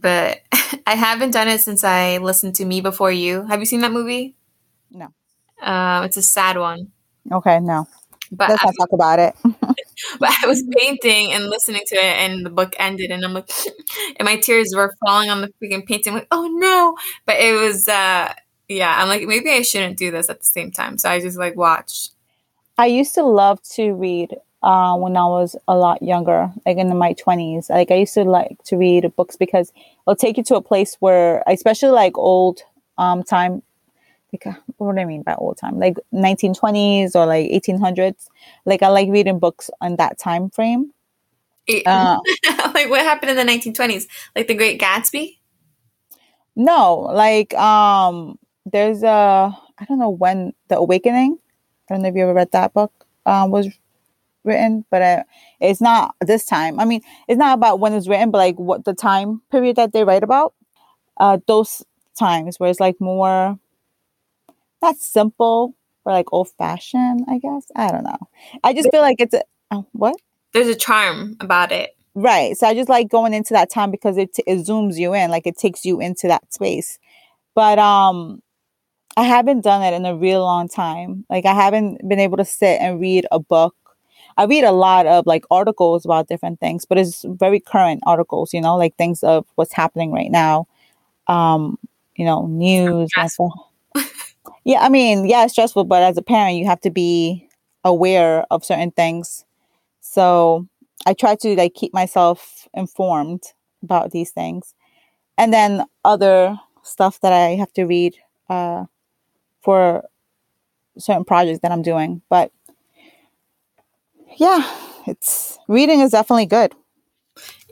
[0.02, 0.42] but
[0.88, 3.46] I haven't done it since I listened to Me Before You.
[3.46, 4.36] Have you seen that movie?
[4.92, 5.08] No.
[5.62, 6.92] Um, it's a sad one.
[7.32, 7.88] Okay, no.
[8.32, 9.36] But Let's I, not talk about it.
[10.20, 13.50] but I was painting and listening to it, and the book ended, and I'm like,
[14.18, 16.14] and my tears were falling on the freaking painting.
[16.14, 16.96] I'm like, oh no!
[17.26, 18.34] But it was, uh,
[18.68, 18.96] yeah.
[19.02, 20.98] I'm like, maybe I shouldn't do this at the same time.
[20.98, 22.10] So I just like watch.
[22.78, 26.95] I used to love to read uh, when I was a lot younger, like in
[26.97, 27.69] my twenties.
[27.69, 29.71] Like I used to like to read books because
[30.04, 32.62] it'll take you to a place where, especially like old
[32.97, 33.62] um, time.
[34.34, 35.80] Like, uh, what do I mean by old time?
[35.80, 38.28] Like 1920s or like 1800s.
[38.65, 40.91] Like I like reading books on that time frame.
[41.67, 42.17] It- Uh,
[42.73, 44.08] like what happened in the 1920s?
[44.36, 45.38] Like the Great Gatsby?
[46.56, 51.38] no, like um, there's a I don't know when the Awakening.
[51.89, 52.91] I don't know if you ever read that book.
[53.25, 53.67] Um, was
[54.46, 55.24] written, but uh,
[55.60, 56.80] it's not this time.
[56.80, 59.94] I mean, it's not about when it's written, but like what the time period that
[59.94, 60.54] they write about.
[61.18, 61.84] Uh, those
[62.18, 63.58] times where it's like more
[64.82, 67.26] not simple or like old fashioned.
[67.28, 68.20] I guess I don't know.
[68.64, 70.16] I just feel like it's a oh, what
[70.54, 71.96] There's a charm about it.
[72.14, 72.56] right.
[72.58, 75.48] So I just like going into that time because it it zooms you in, like
[75.48, 77.00] it takes you into that space.
[77.56, 78.42] But um,
[79.18, 81.26] I haven't done it in a real long time.
[81.30, 83.76] Like I haven't been able to sit and read a book.
[84.38, 88.54] I read a lot of like articles about different things, but it's very current articles,
[88.54, 90.67] you know, like things of what's happening right now.
[91.28, 91.78] Um,
[92.15, 93.10] you know, news.
[94.63, 97.48] Yeah, I mean, yeah, it's stressful, but as a parent, you have to be
[97.84, 99.45] aware of certain things.
[100.02, 100.67] So
[101.06, 103.43] I try to like keep myself informed
[103.84, 104.74] about these things.
[105.38, 108.15] And then other stuff that I have to read
[108.50, 108.86] uh,
[109.62, 110.04] for
[110.98, 112.21] certain projects that I'm doing.
[112.30, 112.52] But
[114.38, 114.69] yeah,
[115.08, 116.74] it's reading is definitely good.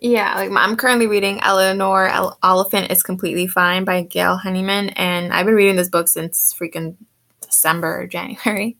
[0.01, 5.31] Yeah, like I'm currently reading Eleanor El- Oliphant is Completely Fine by Gail Honeyman, and
[5.31, 6.97] I've been reading this book since freaking
[7.41, 8.77] December or January.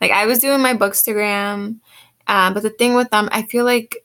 [0.00, 1.80] Like I was doing my Bookstagram,
[2.26, 4.04] um, but the thing with them, I feel like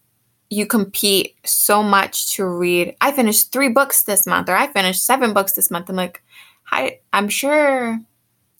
[0.49, 2.95] you compete so much to read.
[3.01, 5.89] I finished three books this month, or I finished seven books this month.
[5.89, 6.23] I'm like,
[6.71, 7.99] I, I'm sure.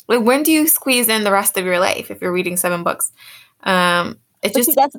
[0.07, 2.83] Like, when do you squeeze in the rest of your life if you're reading seven
[2.83, 3.12] books?
[3.63, 4.95] Um, it's just see, that's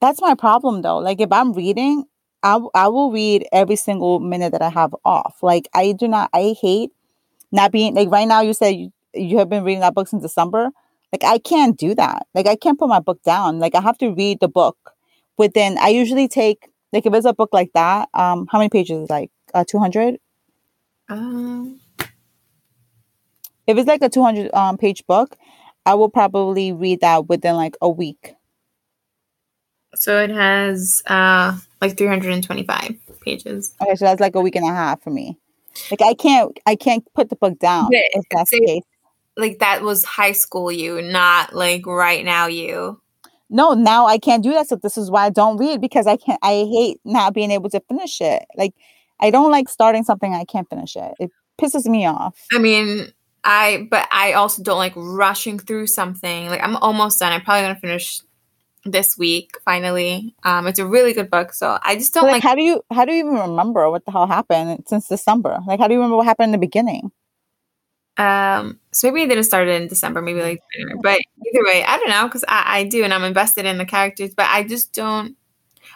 [0.00, 0.98] that's my problem though.
[0.98, 2.04] Like if I'm reading,
[2.42, 5.38] I, I will read every single minute that I have off.
[5.42, 6.30] Like I do not.
[6.34, 6.90] I hate
[7.52, 8.40] not being like right now.
[8.42, 10.70] You said you, you have been reading that book since December.
[11.12, 12.26] Like I can't do that.
[12.34, 13.58] Like I can't put my book down.
[13.60, 14.76] Like I have to read the book
[15.38, 15.78] within.
[15.78, 18.08] I usually take like if it's a book like that.
[18.14, 19.10] Um, how many pages?
[19.10, 20.18] Like uh, two hundred.
[21.08, 21.80] um,
[23.66, 25.36] If it's like a two hundred um page book,
[25.86, 28.34] I will probably read that within like a week.
[29.94, 33.74] So it has uh like 325 pages.
[33.80, 35.38] Okay, so that's like a week and a half for me.
[35.90, 38.82] Like I can't I can't put the book down Yeah, if that's the case.
[39.36, 43.00] Like that was high school you, not like right now you.
[43.48, 44.68] No, now I can't do that.
[44.68, 47.70] So this is why I don't read because I can't I hate not being able
[47.70, 48.44] to finish it.
[48.56, 48.74] Like
[49.20, 51.14] I don't like starting something I can't finish it.
[51.18, 52.46] It pisses me off.
[52.52, 53.12] I mean,
[53.44, 56.48] I but I also don't like rushing through something.
[56.48, 57.32] Like I'm almost done.
[57.32, 58.20] I'm probably gonna finish
[58.84, 60.34] this week finally.
[60.42, 62.42] Um, it's a really good book, so I just don't like, like.
[62.42, 65.58] how do you how do you even remember what the hell happened since December?
[65.66, 67.12] Like how do you remember what happened in the beginning?
[68.16, 70.98] Um, so maybe I didn't start it in December, maybe like January.
[71.02, 73.86] But either way, I don't know because I, I do and I'm invested in the
[73.86, 75.36] characters, but I just don't.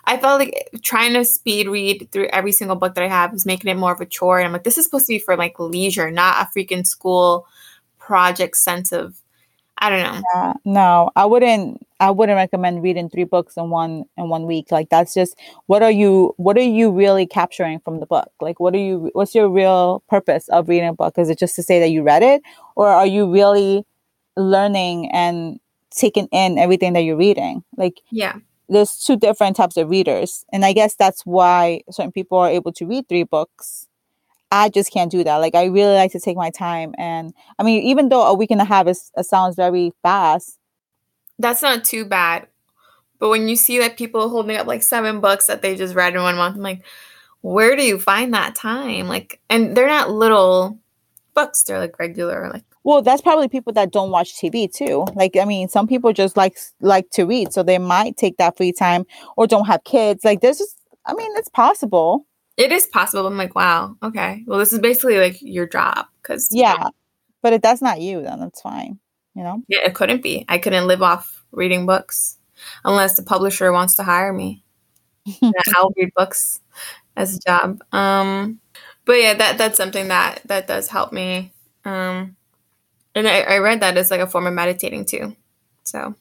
[0.07, 3.47] I felt like trying to speed read through every single book that I have was
[3.47, 4.39] making it more of a chore.
[4.39, 7.47] And I'm like, this is supposed to be for like leisure, not a freaking school
[7.99, 9.17] project sense of.
[9.79, 10.23] I don't know.
[10.35, 11.87] Uh, no, I wouldn't.
[12.01, 14.71] I wouldn't recommend reading three books in one in one week.
[14.71, 18.31] Like that's just what are you what are you really capturing from the book?
[18.41, 21.19] Like what are you what's your real purpose of reading a book?
[21.19, 22.43] Is it just to say that you read it,
[22.77, 23.85] or are you really
[24.37, 25.59] learning and
[25.91, 27.63] taking in everything that you're reading?
[27.77, 28.37] Like Yeah.
[28.69, 32.73] there's two different types of readers, and I guess that's why certain people are able
[32.73, 33.89] to read three books.
[34.55, 35.39] I just can't do that.
[35.39, 38.53] Like I really like to take my time, and I mean, even though a week
[38.53, 40.59] and a half is it sounds very fast,
[41.39, 42.47] That's not too bad.
[43.19, 46.15] But when you see that people holding up like seven books that they just read
[46.15, 46.85] in one month, I'm like,
[47.41, 49.09] where do you find that time?
[49.09, 50.79] Like, and they're not little
[51.35, 52.49] books; they're like regular.
[52.53, 55.05] Like, Well, that's probably people that don't watch TV too.
[55.17, 58.57] Like, I mean, some people just like like to read, so they might take that
[58.57, 59.05] free time
[59.37, 60.25] or don't have kids.
[60.25, 62.27] Like, there's just, I mean, it's possible.
[62.57, 63.27] It is possible.
[63.27, 64.45] I'm like, wow, okay.
[64.47, 66.89] Well, this is basically like your job because Yeah,
[67.43, 68.99] but if that's not you, then that's fine.
[69.35, 69.63] You know?
[69.69, 70.45] yeah, it couldn't be.
[70.49, 72.39] I couldn't live off reading books
[72.85, 74.65] unless the publisher wants to hire me.
[75.77, 76.61] I'll read books
[77.17, 77.83] as a job.
[77.93, 78.61] Um,
[79.05, 81.53] but yeah, that that's something that that does help me.
[81.85, 82.37] Um,
[83.15, 85.37] and I, I read that as like a form of meditating too.
[85.85, 86.15] So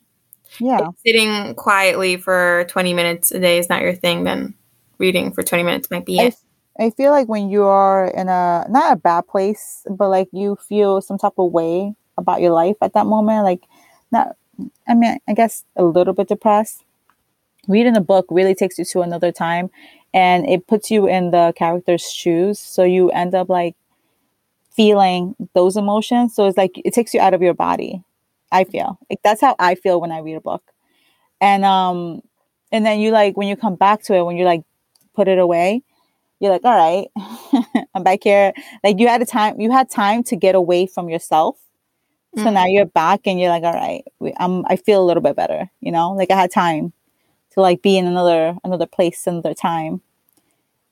[0.60, 4.56] Yeah, sitting quietly for 20 minutes a day is not your thing, then
[5.04, 6.36] reading for 20 minutes might be I, it.
[6.80, 10.58] I feel like when you are in a not a bad place, but like you
[10.70, 13.64] feel some type of way about your life at that moment, like
[14.12, 14.36] not.
[14.88, 16.84] I mean, I guess a little bit depressed.
[17.68, 19.70] Reading a book really takes you to another time,
[20.14, 22.60] and it puts you in the character's shoes.
[22.60, 23.76] So you end up like
[24.72, 26.34] feeling those emotions.
[26.34, 28.04] So it's like it takes you out of your body.
[28.52, 30.64] I feel like that's how I feel when I read a book,
[31.42, 32.22] and um,
[32.72, 34.64] and then you like when you come back to it when you're like
[35.16, 35.84] put it away,
[36.40, 37.08] you're like, all right,
[37.96, 38.54] I'm back here.
[38.84, 41.58] Like you had a time, you had time to get away from yourself.
[42.36, 42.54] So Mhm.
[42.54, 45.36] now you're back and you're like, all right, we, I'm, I feel a little bit
[45.36, 46.92] better, you know, like I had time
[47.52, 50.02] to like be in another, another place, another time.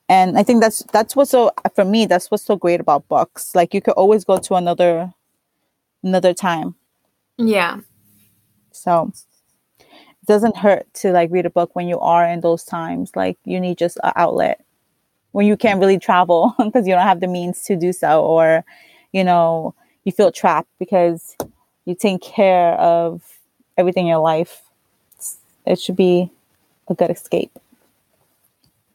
[0.07, 3.55] And I think that's, that's what's so, for me, that's what's so great about books.
[3.55, 5.11] Like you could always go to another,
[6.03, 6.75] another time.
[7.37, 7.79] Yeah.
[8.71, 9.11] So
[10.31, 13.11] doesn't hurt to like read a book when you are in those times.
[13.17, 14.63] Like you need just an outlet
[15.33, 18.63] when you can't really travel because you don't have the means to do so, or
[19.11, 19.75] you know,
[20.05, 21.35] you feel trapped because
[21.83, 23.21] you take care of
[23.77, 24.61] everything in your life.
[25.65, 26.31] It should be
[26.87, 27.51] a good escape.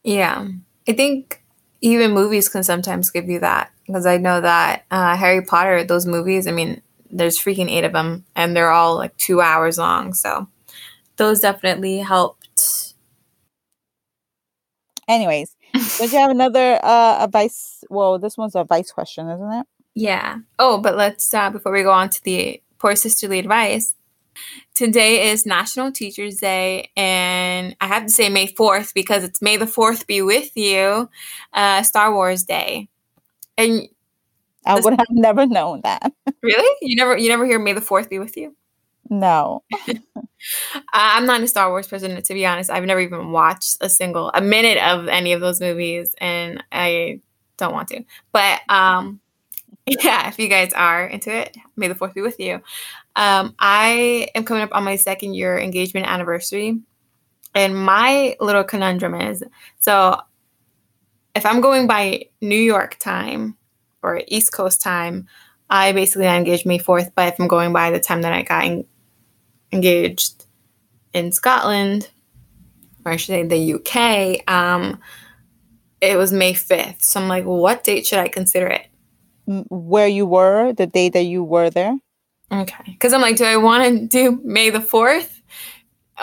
[0.03, 0.47] Yeah.
[0.87, 1.43] I think
[1.81, 6.07] even movies can sometimes give you that because I know that uh, Harry Potter, those
[6.07, 6.81] movies, I mean,
[7.11, 10.13] there's freaking eight of them and they're all like two hours long.
[10.13, 10.47] So
[11.17, 12.87] those definitely helped
[15.07, 17.83] Anyways, don't you have another uh advice?
[17.89, 19.65] Well, this one's a advice question, isn't it?
[19.95, 20.39] Yeah.
[20.59, 23.95] Oh, but let's uh before we go on to the poor sisterly advice.
[24.75, 29.57] Today is National Teachers Day, and I have to say May 4th because it's May
[29.57, 31.09] the 4th be with you,
[31.53, 32.87] uh, Star Wars Day.
[33.57, 33.87] And
[34.63, 36.11] I would have never known that.
[36.43, 36.77] really?
[36.81, 38.55] You never you never hear May the 4th be with you?
[39.09, 39.63] No.
[40.93, 42.69] I'm not a Star Wars person to be honest.
[42.69, 47.21] I've never even watched a single a minute of any of those movies and I
[47.57, 48.03] don't want to.
[48.31, 49.19] But um
[50.03, 52.61] yeah, if you guys are into it, may the fourth be with you.
[53.15, 56.77] Um, I am coming up on my second year engagement anniversary,
[57.55, 59.43] and my little conundrum is
[59.79, 60.19] so
[61.35, 63.55] if I'm going by New York time
[64.03, 65.27] or East Coast time,
[65.69, 68.65] I basically engaged May 4th, but if I'm going by the time that I got
[69.71, 70.45] engaged
[71.13, 72.09] in Scotland,
[73.05, 74.99] or I should say the UK, um,
[76.01, 77.01] it was May 5th.
[77.01, 78.87] So I'm like, what date should I consider it?
[79.47, 81.97] where you were the day that you were there?
[82.51, 82.83] Okay.
[82.87, 85.41] Because I'm like, do I want to do May the 4th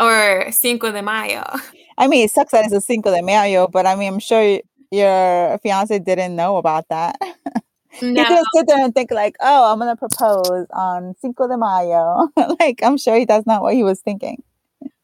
[0.00, 1.44] or Cinco de Mayo?
[1.98, 4.60] I mean, it sucks that it's a Cinco de Mayo, but I mean, I'm sure
[4.90, 7.16] your fiance didn't know about that.
[8.02, 8.08] No.
[8.08, 12.28] he didn't sit there and think like, "Oh, I'm gonna propose on Cinco de Mayo."
[12.60, 14.42] like, I'm sure he that's not what he was thinking.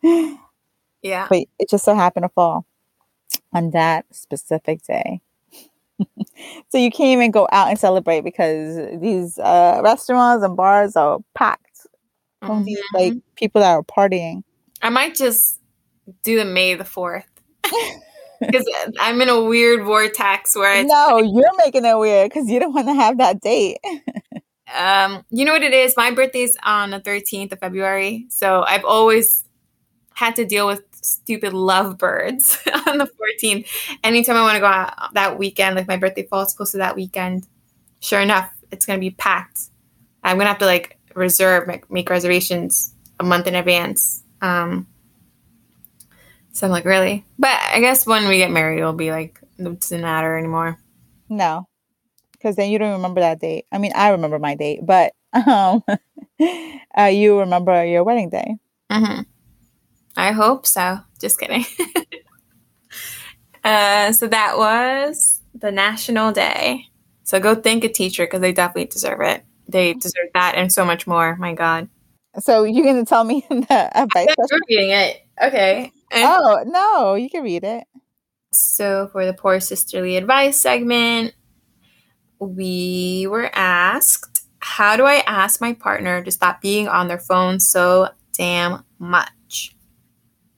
[0.03, 2.67] Yeah, but it just so happened to fall
[3.53, 5.21] on that specific day
[6.69, 11.19] so you can't even go out and celebrate because these uh, restaurants and bars are
[11.35, 11.87] packed
[12.43, 12.65] mm-hmm.
[12.65, 14.43] these like people that are partying.
[14.83, 15.61] I might just
[16.23, 17.29] do the May the fourth
[18.41, 18.67] because
[18.99, 22.89] I'm in a weird vortex where no, you're making it weird because you don't want
[22.89, 23.79] to have that date.
[24.75, 25.95] um, you know what it is?
[25.97, 29.45] My birthday's on the 13th of February, so I've always
[30.15, 33.11] had to deal with stupid lovebirds on the
[33.43, 33.67] 14th.
[34.05, 36.97] Anytime I want to go out that weekend, like my birthday falls close to that
[36.97, 37.47] weekend,
[38.01, 39.61] sure enough, it's going to be packed.
[40.23, 44.23] I'm going to have to like reserve, make, make reservations a month in advance.
[44.43, 44.87] Um,
[46.53, 47.25] so I'm like, really?
[47.39, 50.79] But I guess when we get married, it'll be like, it doesn't matter anymore.
[51.29, 51.69] No,
[52.33, 53.67] because then you don't remember that date.
[53.71, 55.83] I mean, I remember my date, but um,
[56.97, 58.57] uh, you remember your wedding day.
[58.91, 59.23] Mm-hmm.
[60.17, 60.99] I hope so.
[61.21, 61.65] Just kidding.
[63.65, 66.87] uh, so that was the National Day.
[67.23, 69.45] So go thank a teacher because they definitely deserve it.
[69.69, 71.37] They deserve that and so much more.
[71.37, 71.89] My God.
[72.41, 74.29] So you're going to tell me the advice?
[74.39, 75.25] I'm reading it.
[75.43, 75.93] Okay.
[76.11, 77.85] And oh, no, you can read it.
[78.53, 81.35] So for the Poor Sisterly Advice segment,
[82.41, 87.61] we were asked, how do I ask my partner to stop being on their phone
[87.61, 89.77] so damn much?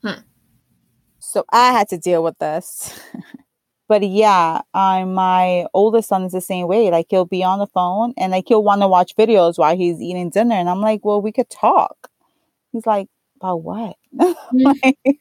[0.03, 0.21] Hmm.
[1.19, 2.99] So I had to deal with this.
[3.87, 6.89] but yeah, I my oldest son is the same way.
[6.89, 10.01] Like he'll be on the phone and like he'll want to watch videos while he's
[10.01, 12.09] eating dinner, and I'm like, well, we could talk.
[12.71, 13.97] He's like, about what?
[14.15, 14.57] Mm-hmm.
[14.83, 15.19] like,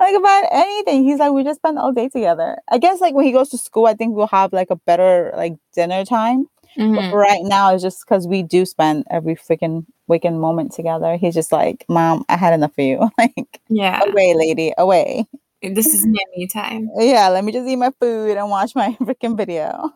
[0.00, 1.04] like about anything.
[1.04, 2.58] He's like, we just spend all day together.
[2.70, 5.32] I guess like when he goes to school, I think we'll have like a better
[5.36, 6.46] like dinner time.
[6.76, 7.14] Mm-hmm.
[7.14, 11.16] right now, it's just because we do spend every freaking waking moment together.
[11.16, 13.10] He's just like, Mom, I had enough of you.
[13.18, 15.26] like, yeah, away, lady, away.
[15.62, 16.90] This is me time.
[16.98, 19.90] Yeah, let me just eat my food and watch my freaking video.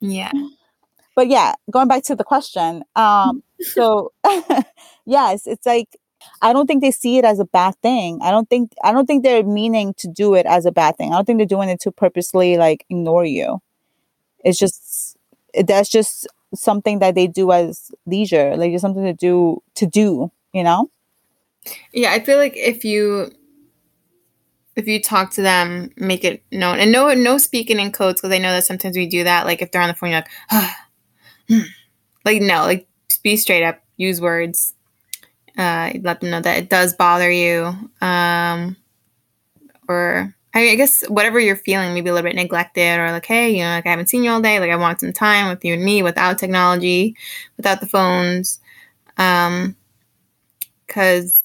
[0.00, 0.32] yeah.
[1.14, 2.82] But yeah, going back to the question.
[2.94, 4.12] Um, so
[5.06, 5.88] yes, it's like
[6.42, 8.20] I don't think they see it as a bad thing.
[8.22, 11.12] I don't think I don't think they're meaning to do it as a bad thing.
[11.12, 13.60] I don't think they're doing it to purposely like ignore you.
[14.44, 15.16] It's just
[15.64, 20.30] that's just something that they do as leisure, like just something to do to do,
[20.52, 20.90] you know?
[21.92, 23.32] Yeah, I feel like if you
[24.76, 28.34] if you talk to them, make it known, and no no speaking in codes because
[28.34, 29.46] I know that sometimes we do that.
[29.46, 30.70] Like if they're on the phone, you're like,
[31.48, 31.60] hmm.
[32.24, 32.86] like no, like
[33.22, 34.74] be straight up, use words,
[35.56, 38.76] uh, let them know that it does bother you, um,
[39.88, 43.62] or I guess whatever you're feeling, maybe a little bit neglected or like, hey, you
[43.62, 44.58] know, like I haven't seen you all day.
[44.58, 47.14] Like I want some time with you and me without technology,
[47.58, 48.58] without the phones.
[49.18, 49.76] Um,
[50.88, 51.42] cause,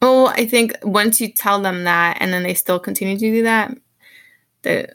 [0.00, 3.42] oh, I think once you tell them that and then they still continue to do
[3.42, 3.76] that,
[4.62, 4.94] the,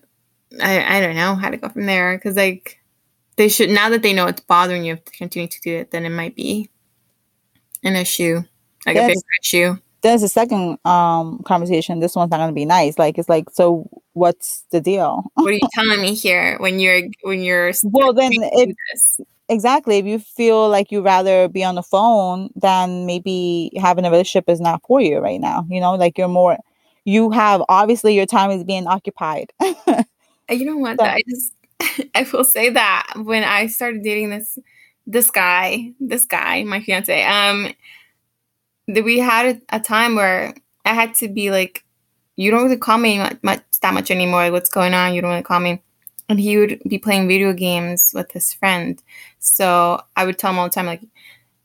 [0.60, 2.18] I, I don't know how to go from there.
[2.18, 2.80] Cause like
[3.36, 6.06] they should, now that they know it's bothering you to continue to do it, then
[6.06, 6.72] it might be
[7.84, 8.44] an issue,
[8.86, 9.06] like yes.
[9.06, 12.00] a bigger issue there's a second um conversation.
[12.00, 13.00] This one's not gonna be nice.
[13.00, 15.24] Like it's like, so what's the deal?
[15.34, 18.76] what are you telling me here when you're when you're well then if
[19.50, 24.12] exactly if you feel like you'd rather be on the phone than maybe having a
[24.12, 25.66] relationship is not for you right now.
[25.70, 26.58] You know, like you're more
[27.06, 29.52] you have obviously your time is being occupied.
[29.62, 31.00] you know what?
[31.00, 31.54] So, I just
[32.16, 34.60] I will say that when I started dating this
[35.06, 37.74] this guy, this guy, my fiance, um,
[38.88, 40.54] that we had a, a, time where
[40.86, 41.84] I had to be like,
[42.36, 44.42] you don't really call me much, much that much anymore.
[44.42, 45.14] Like, what's going on?
[45.14, 45.82] You don't really call me.
[46.30, 49.02] And he would be playing video games with his friend.
[49.40, 51.02] So I would tell him all the time, like,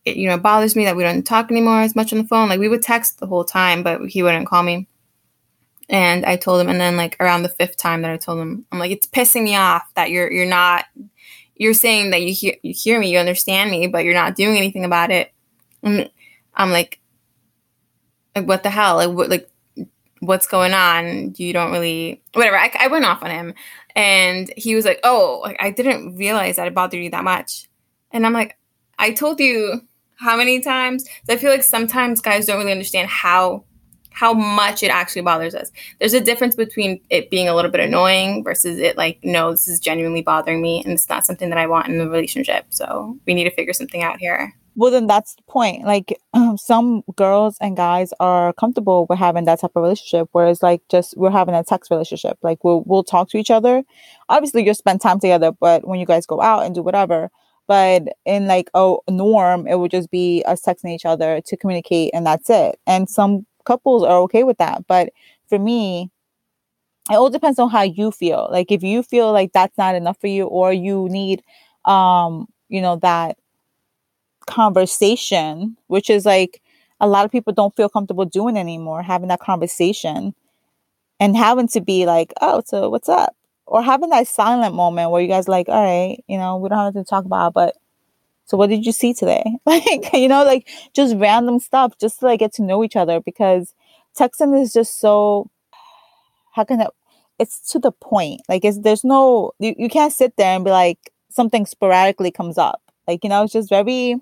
[0.05, 2.25] it, you know, it bothers me that we don't talk anymore as much on the
[2.25, 2.49] phone.
[2.49, 4.89] Like, we would text the whole time, but he wouldn't call me.
[5.89, 8.67] And I told him, and then like around the fifth time that I told him,
[8.71, 10.85] I'm like, it's pissing me off that you're you're not
[11.59, 14.57] you're saying that you hear you hear me, you understand me, but you're not doing
[14.57, 15.33] anything about it.
[15.83, 16.11] And
[16.55, 17.01] I'm like,
[18.35, 18.97] like what the hell?
[18.97, 19.51] Like what like
[20.21, 21.35] what's going on?
[21.37, 22.57] You don't really whatever.
[22.57, 23.55] I, I went off on him,
[23.95, 27.69] and he was like, oh, like, I didn't realize that it bothered you that much.
[28.11, 28.57] And I'm like,
[28.99, 29.83] I told you
[30.17, 31.05] how many times?
[31.27, 33.65] So I feel like sometimes guys don't really understand how
[34.19, 35.71] how much it actually bothers us.
[36.01, 39.69] There's a difference between it being a little bit annoying versus it like, no, this
[39.69, 42.67] is genuinely bothering me and it's not something that I want in a relationship.
[42.71, 44.57] So we need to figure something out here.
[44.75, 45.85] Well, then that's the point.
[45.85, 50.65] Like um, some girls and guys are comfortable with having that type of relationship, whereas
[50.65, 52.39] like just we're having a text relationship.
[52.43, 53.85] Like we'll we'll talk to each other.
[54.29, 57.31] Obviously, you'll spend time together, but when you guys go out and do whatever,
[57.69, 62.11] but in like a norm, it would just be us texting each other to communicate,
[62.15, 62.79] and that's it.
[62.87, 64.87] And some couples are okay with that.
[64.87, 65.11] But
[65.49, 66.11] for me,
[67.11, 68.49] it all depends on how you feel.
[68.51, 71.43] Like if you feel like that's not enough for you or you need
[71.85, 73.39] um, you know, that
[74.47, 76.63] conversation, which is like
[77.01, 80.35] a lot of people don't feel comfortable doing anymore, having that conversation
[81.21, 83.35] and having to be like, oh, so what's up?
[83.67, 86.79] Or having that silent moment where you guys like, all right, you know, we don't
[86.79, 87.77] have to talk about, but
[88.49, 89.45] so what did you see today?
[89.67, 93.21] Like, you know, like just random stuff, just to like get to know each other
[93.21, 93.75] because
[94.19, 95.51] texting is just so
[96.55, 96.89] how can it
[97.39, 98.41] it's to the point.
[98.49, 102.57] Like it's there's no you, you can't sit there and be like something sporadically comes
[102.57, 102.81] up.
[103.07, 104.17] Like, you know, it's just very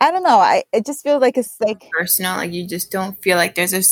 [0.00, 0.38] I don't know.
[0.38, 2.36] I it just feels like it's like personal.
[2.36, 3.82] Like you just don't feel like there's a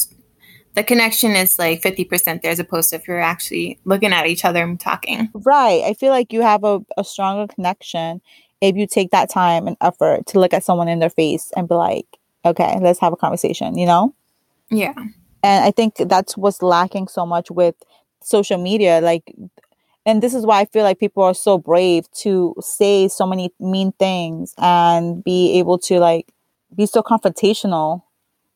[0.74, 4.44] the connection is like 50% there as opposed to if you're actually looking at each
[4.44, 5.30] other and talking.
[5.32, 5.82] Right.
[5.84, 8.20] I feel like you have a, a stronger connection
[8.68, 11.68] if you take that time and effort to look at someone in their face and
[11.68, 12.06] be like,
[12.44, 14.14] okay, let's have a conversation, you know?
[14.70, 14.94] Yeah.
[15.42, 17.74] And I think that's what's lacking so much with
[18.22, 19.00] social media.
[19.02, 19.34] Like,
[20.06, 23.52] and this is why I feel like people are so brave to say so many
[23.60, 26.32] mean things and be able to like
[26.74, 28.02] be so confrontational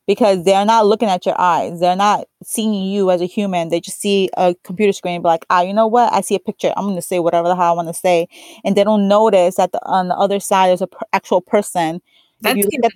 [0.09, 1.79] because they're not looking at your eyes.
[1.79, 3.69] They're not seeing you as a human.
[3.69, 6.11] They just see a computer screen and be like, ah, you know what?
[6.11, 6.73] I see a picture.
[6.75, 8.27] I'm going to say whatever the hell I want to say.
[8.65, 12.01] And they don't notice that the, on the other side is an per- actual person.
[12.41, 12.89] That's the,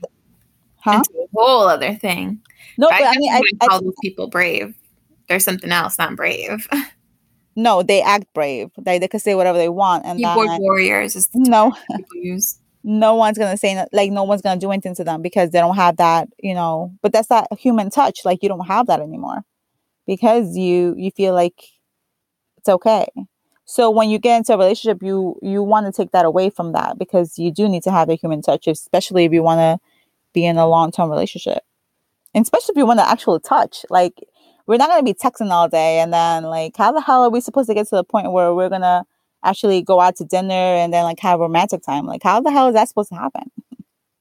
[0.78, 1.04] huh?
[1.08, 2.42] a whole other thing.
[2.80, 4.74] No, but I, I mean, I, I call those people brave.
[5.30, 6.68] There's something else, not brave.
[7.56, 8.72] no, they act brave.
[8.82, 10.04] They, they can say whatever they want.
[10.08, 11.76] And keyboard warriors is no.
[12.84, 15.76] no one's gonna say like no one's gonna do anything to them because they don't
[15.76, 19.44] have that you know but that's that human touch like you don't have that anymore
[20.06, 21.64] because you you feel like
[22.58, 23.08] it's okay.
[23.66, 26.74] So when you get into a relationship you you want to take that away from
[26.74, 29.80] that because you do need to have a human touch especially if you want to
[30.34, 31.60] be in a long-term relationship.
[32.34, 34.22] And especially if you want to actually touch like
[34.66, 37.30] we're not going to be texting all day and then like how the hell are
[37.30, 39.06] we supposed to get to the point where we're going to
[39.44, 42.06] actually go out to dinner and then like have romantic time.
[42.06, 43.52] Like, how the hell is that supposed to happen?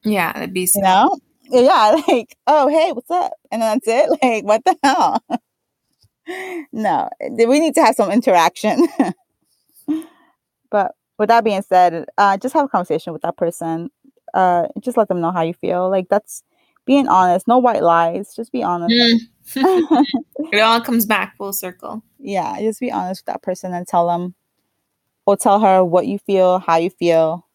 [0.05, 1.21] Yeah, it'd be so- you know,
[1.51, 4.19] yeah, like oh hey, what's up, and then that's it.
[4.23, 5.23] Like, what the hell?
[6.73, 8.87] no, we need to have some interaction.
[10.71, 13.91] but with that being said, uh, just have a conversation with that person.
[14.35, 15.91] Uh, just let them know how you feel.
[15.91, 16.43] Like that's
[16.87, 17.47] being honest.
[17.47, 18.35] No white lies.
[18.35, 18.95] Just be honest.
[19.55, 20.05] Mm.
[20.53, 22.03] it all comes back full circle.
[22.19, 24.35] Yeah, just be honest with that person and tell them
[25.27, 27.47] or tell her what you feel, how you feel.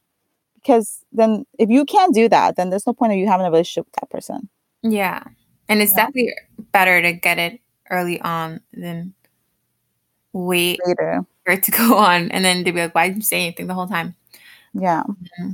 [0.56, 3.52] Because then if you can't do that, then there's no point of you having a
[3.52, 4.50] relationship with that person.
[4.84, 5.24] Yeah.
[5.70, 6.06] And it's yeah.
[6.06, 6.34] definitely
[6.72, 9.14] better to get it early on than
[10.34, 13.24] wait later for it to go on and then to be like, why didn't you
[13.24, 14.16] say anything the whole time?
[14.74, 15.04] Yeah.
[15.04, 15.52] Mm-hmm.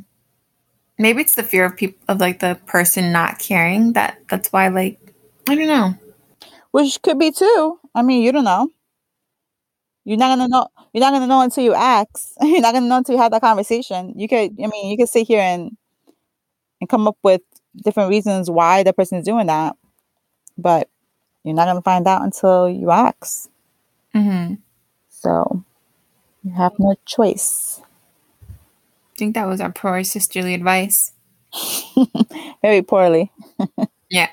[0.99, 4.67] Maybe it's the fear of people of like the person not caring that that's why
[4.67, 4.99] like
[5.49, 5.95] I don't know.
[6.71, 7.79] Which could be too.
[7.93, 8.69] I mean, you don't know.
[10.05, 10.67] You're not gonna know.
[10.93, 12.33] You're not gonna know until you ask.
[12.41, 14.13] You're not gonna know until you have that conversation.
[14.15, 14.51] You could.
[14.63, 15.75] I mean, you could sit here and
[16.79, 17.41] and come up with
[17.83, 19.75] different reasons why the person is doing that,
[20.57, 20.89] but
[21.43, 23.49] you're not gonna find out until you ask.
[24.13, 24.55] Mm-hmm.
[25.09, 25.63] So
[26.43, 27.81] you have no choice.
[28.41, 31.13] I think that was our poor sisterly advice.
[32.61, 33.31] Very poorly.
[34.09, 34.29] yeah.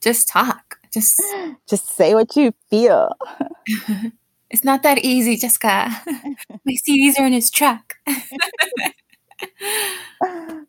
[0.00, 0.78] Just talk.
[0.92, 1.20] Just
[1.68, 3.10] just say what you feel.
[4.50, 5.90] It's not that easy, Jessica.
[6.64, 7.96] My CDs are in his truck.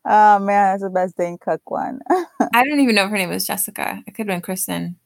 [0.05, 1.99] oh man, that's the best Dane Cook one.
[2.09, 4.03] I don't even know if her name was Jessica.
[4.05, 4.97] It could have been Kristen.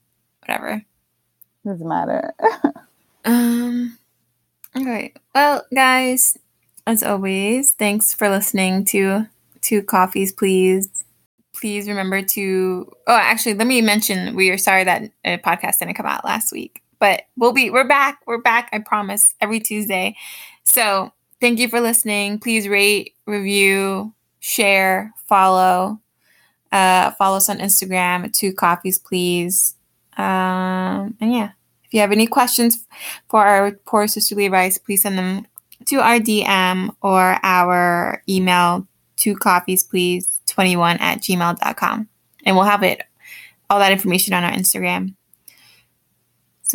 [0.42, 0.84] Whatever.
[1.66, 2.34] Doesn't matter.
[3.26, 3.98] um.
[4.76, 5.14] Okay.
[5.34, 6.38] Well, guys,
[6.86, 9.28] as always, thanks for listening to
[9.62, 10.90] Two Coffees, please.
[11.54, 12.92] Please remember to.
[13.08, 16.52] Oh, actually, let me mention we are sorry that a podcast didn't come out last
[16.52, 17.70] week, but we'll be.
[17.70, 18.20] We're back.
[18.26, 18.68] We're back.
[18.74, 19.36] I promise.
[19.40, 20.16] Every Tuesday.
[20.64, 22.40] So thank you for listening.
[22.40, 26.02] Please rate, review, share, follow.
[26.72, 28.34] Uh, follow us on Instagram.
[28.34, 29.76] Two coffees, please.
[30.18, 31.52] Um, and yeah,
[31.84, 32.88] if you have any questions
[33.30, 35.46] for our poor sisterly advice, please send them
[35.86, 42.10] to our DM or our email, two coffees, please, 21 at gmail.com.
[42.46, 43.04] And we'll have it,
[43.70, 45.14] all that information on our Instagram.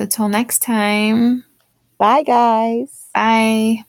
[0.01, 1.45] So till next time.
[1.99, 3.11] Bye, guys.
[3.13, 3.85] Bye.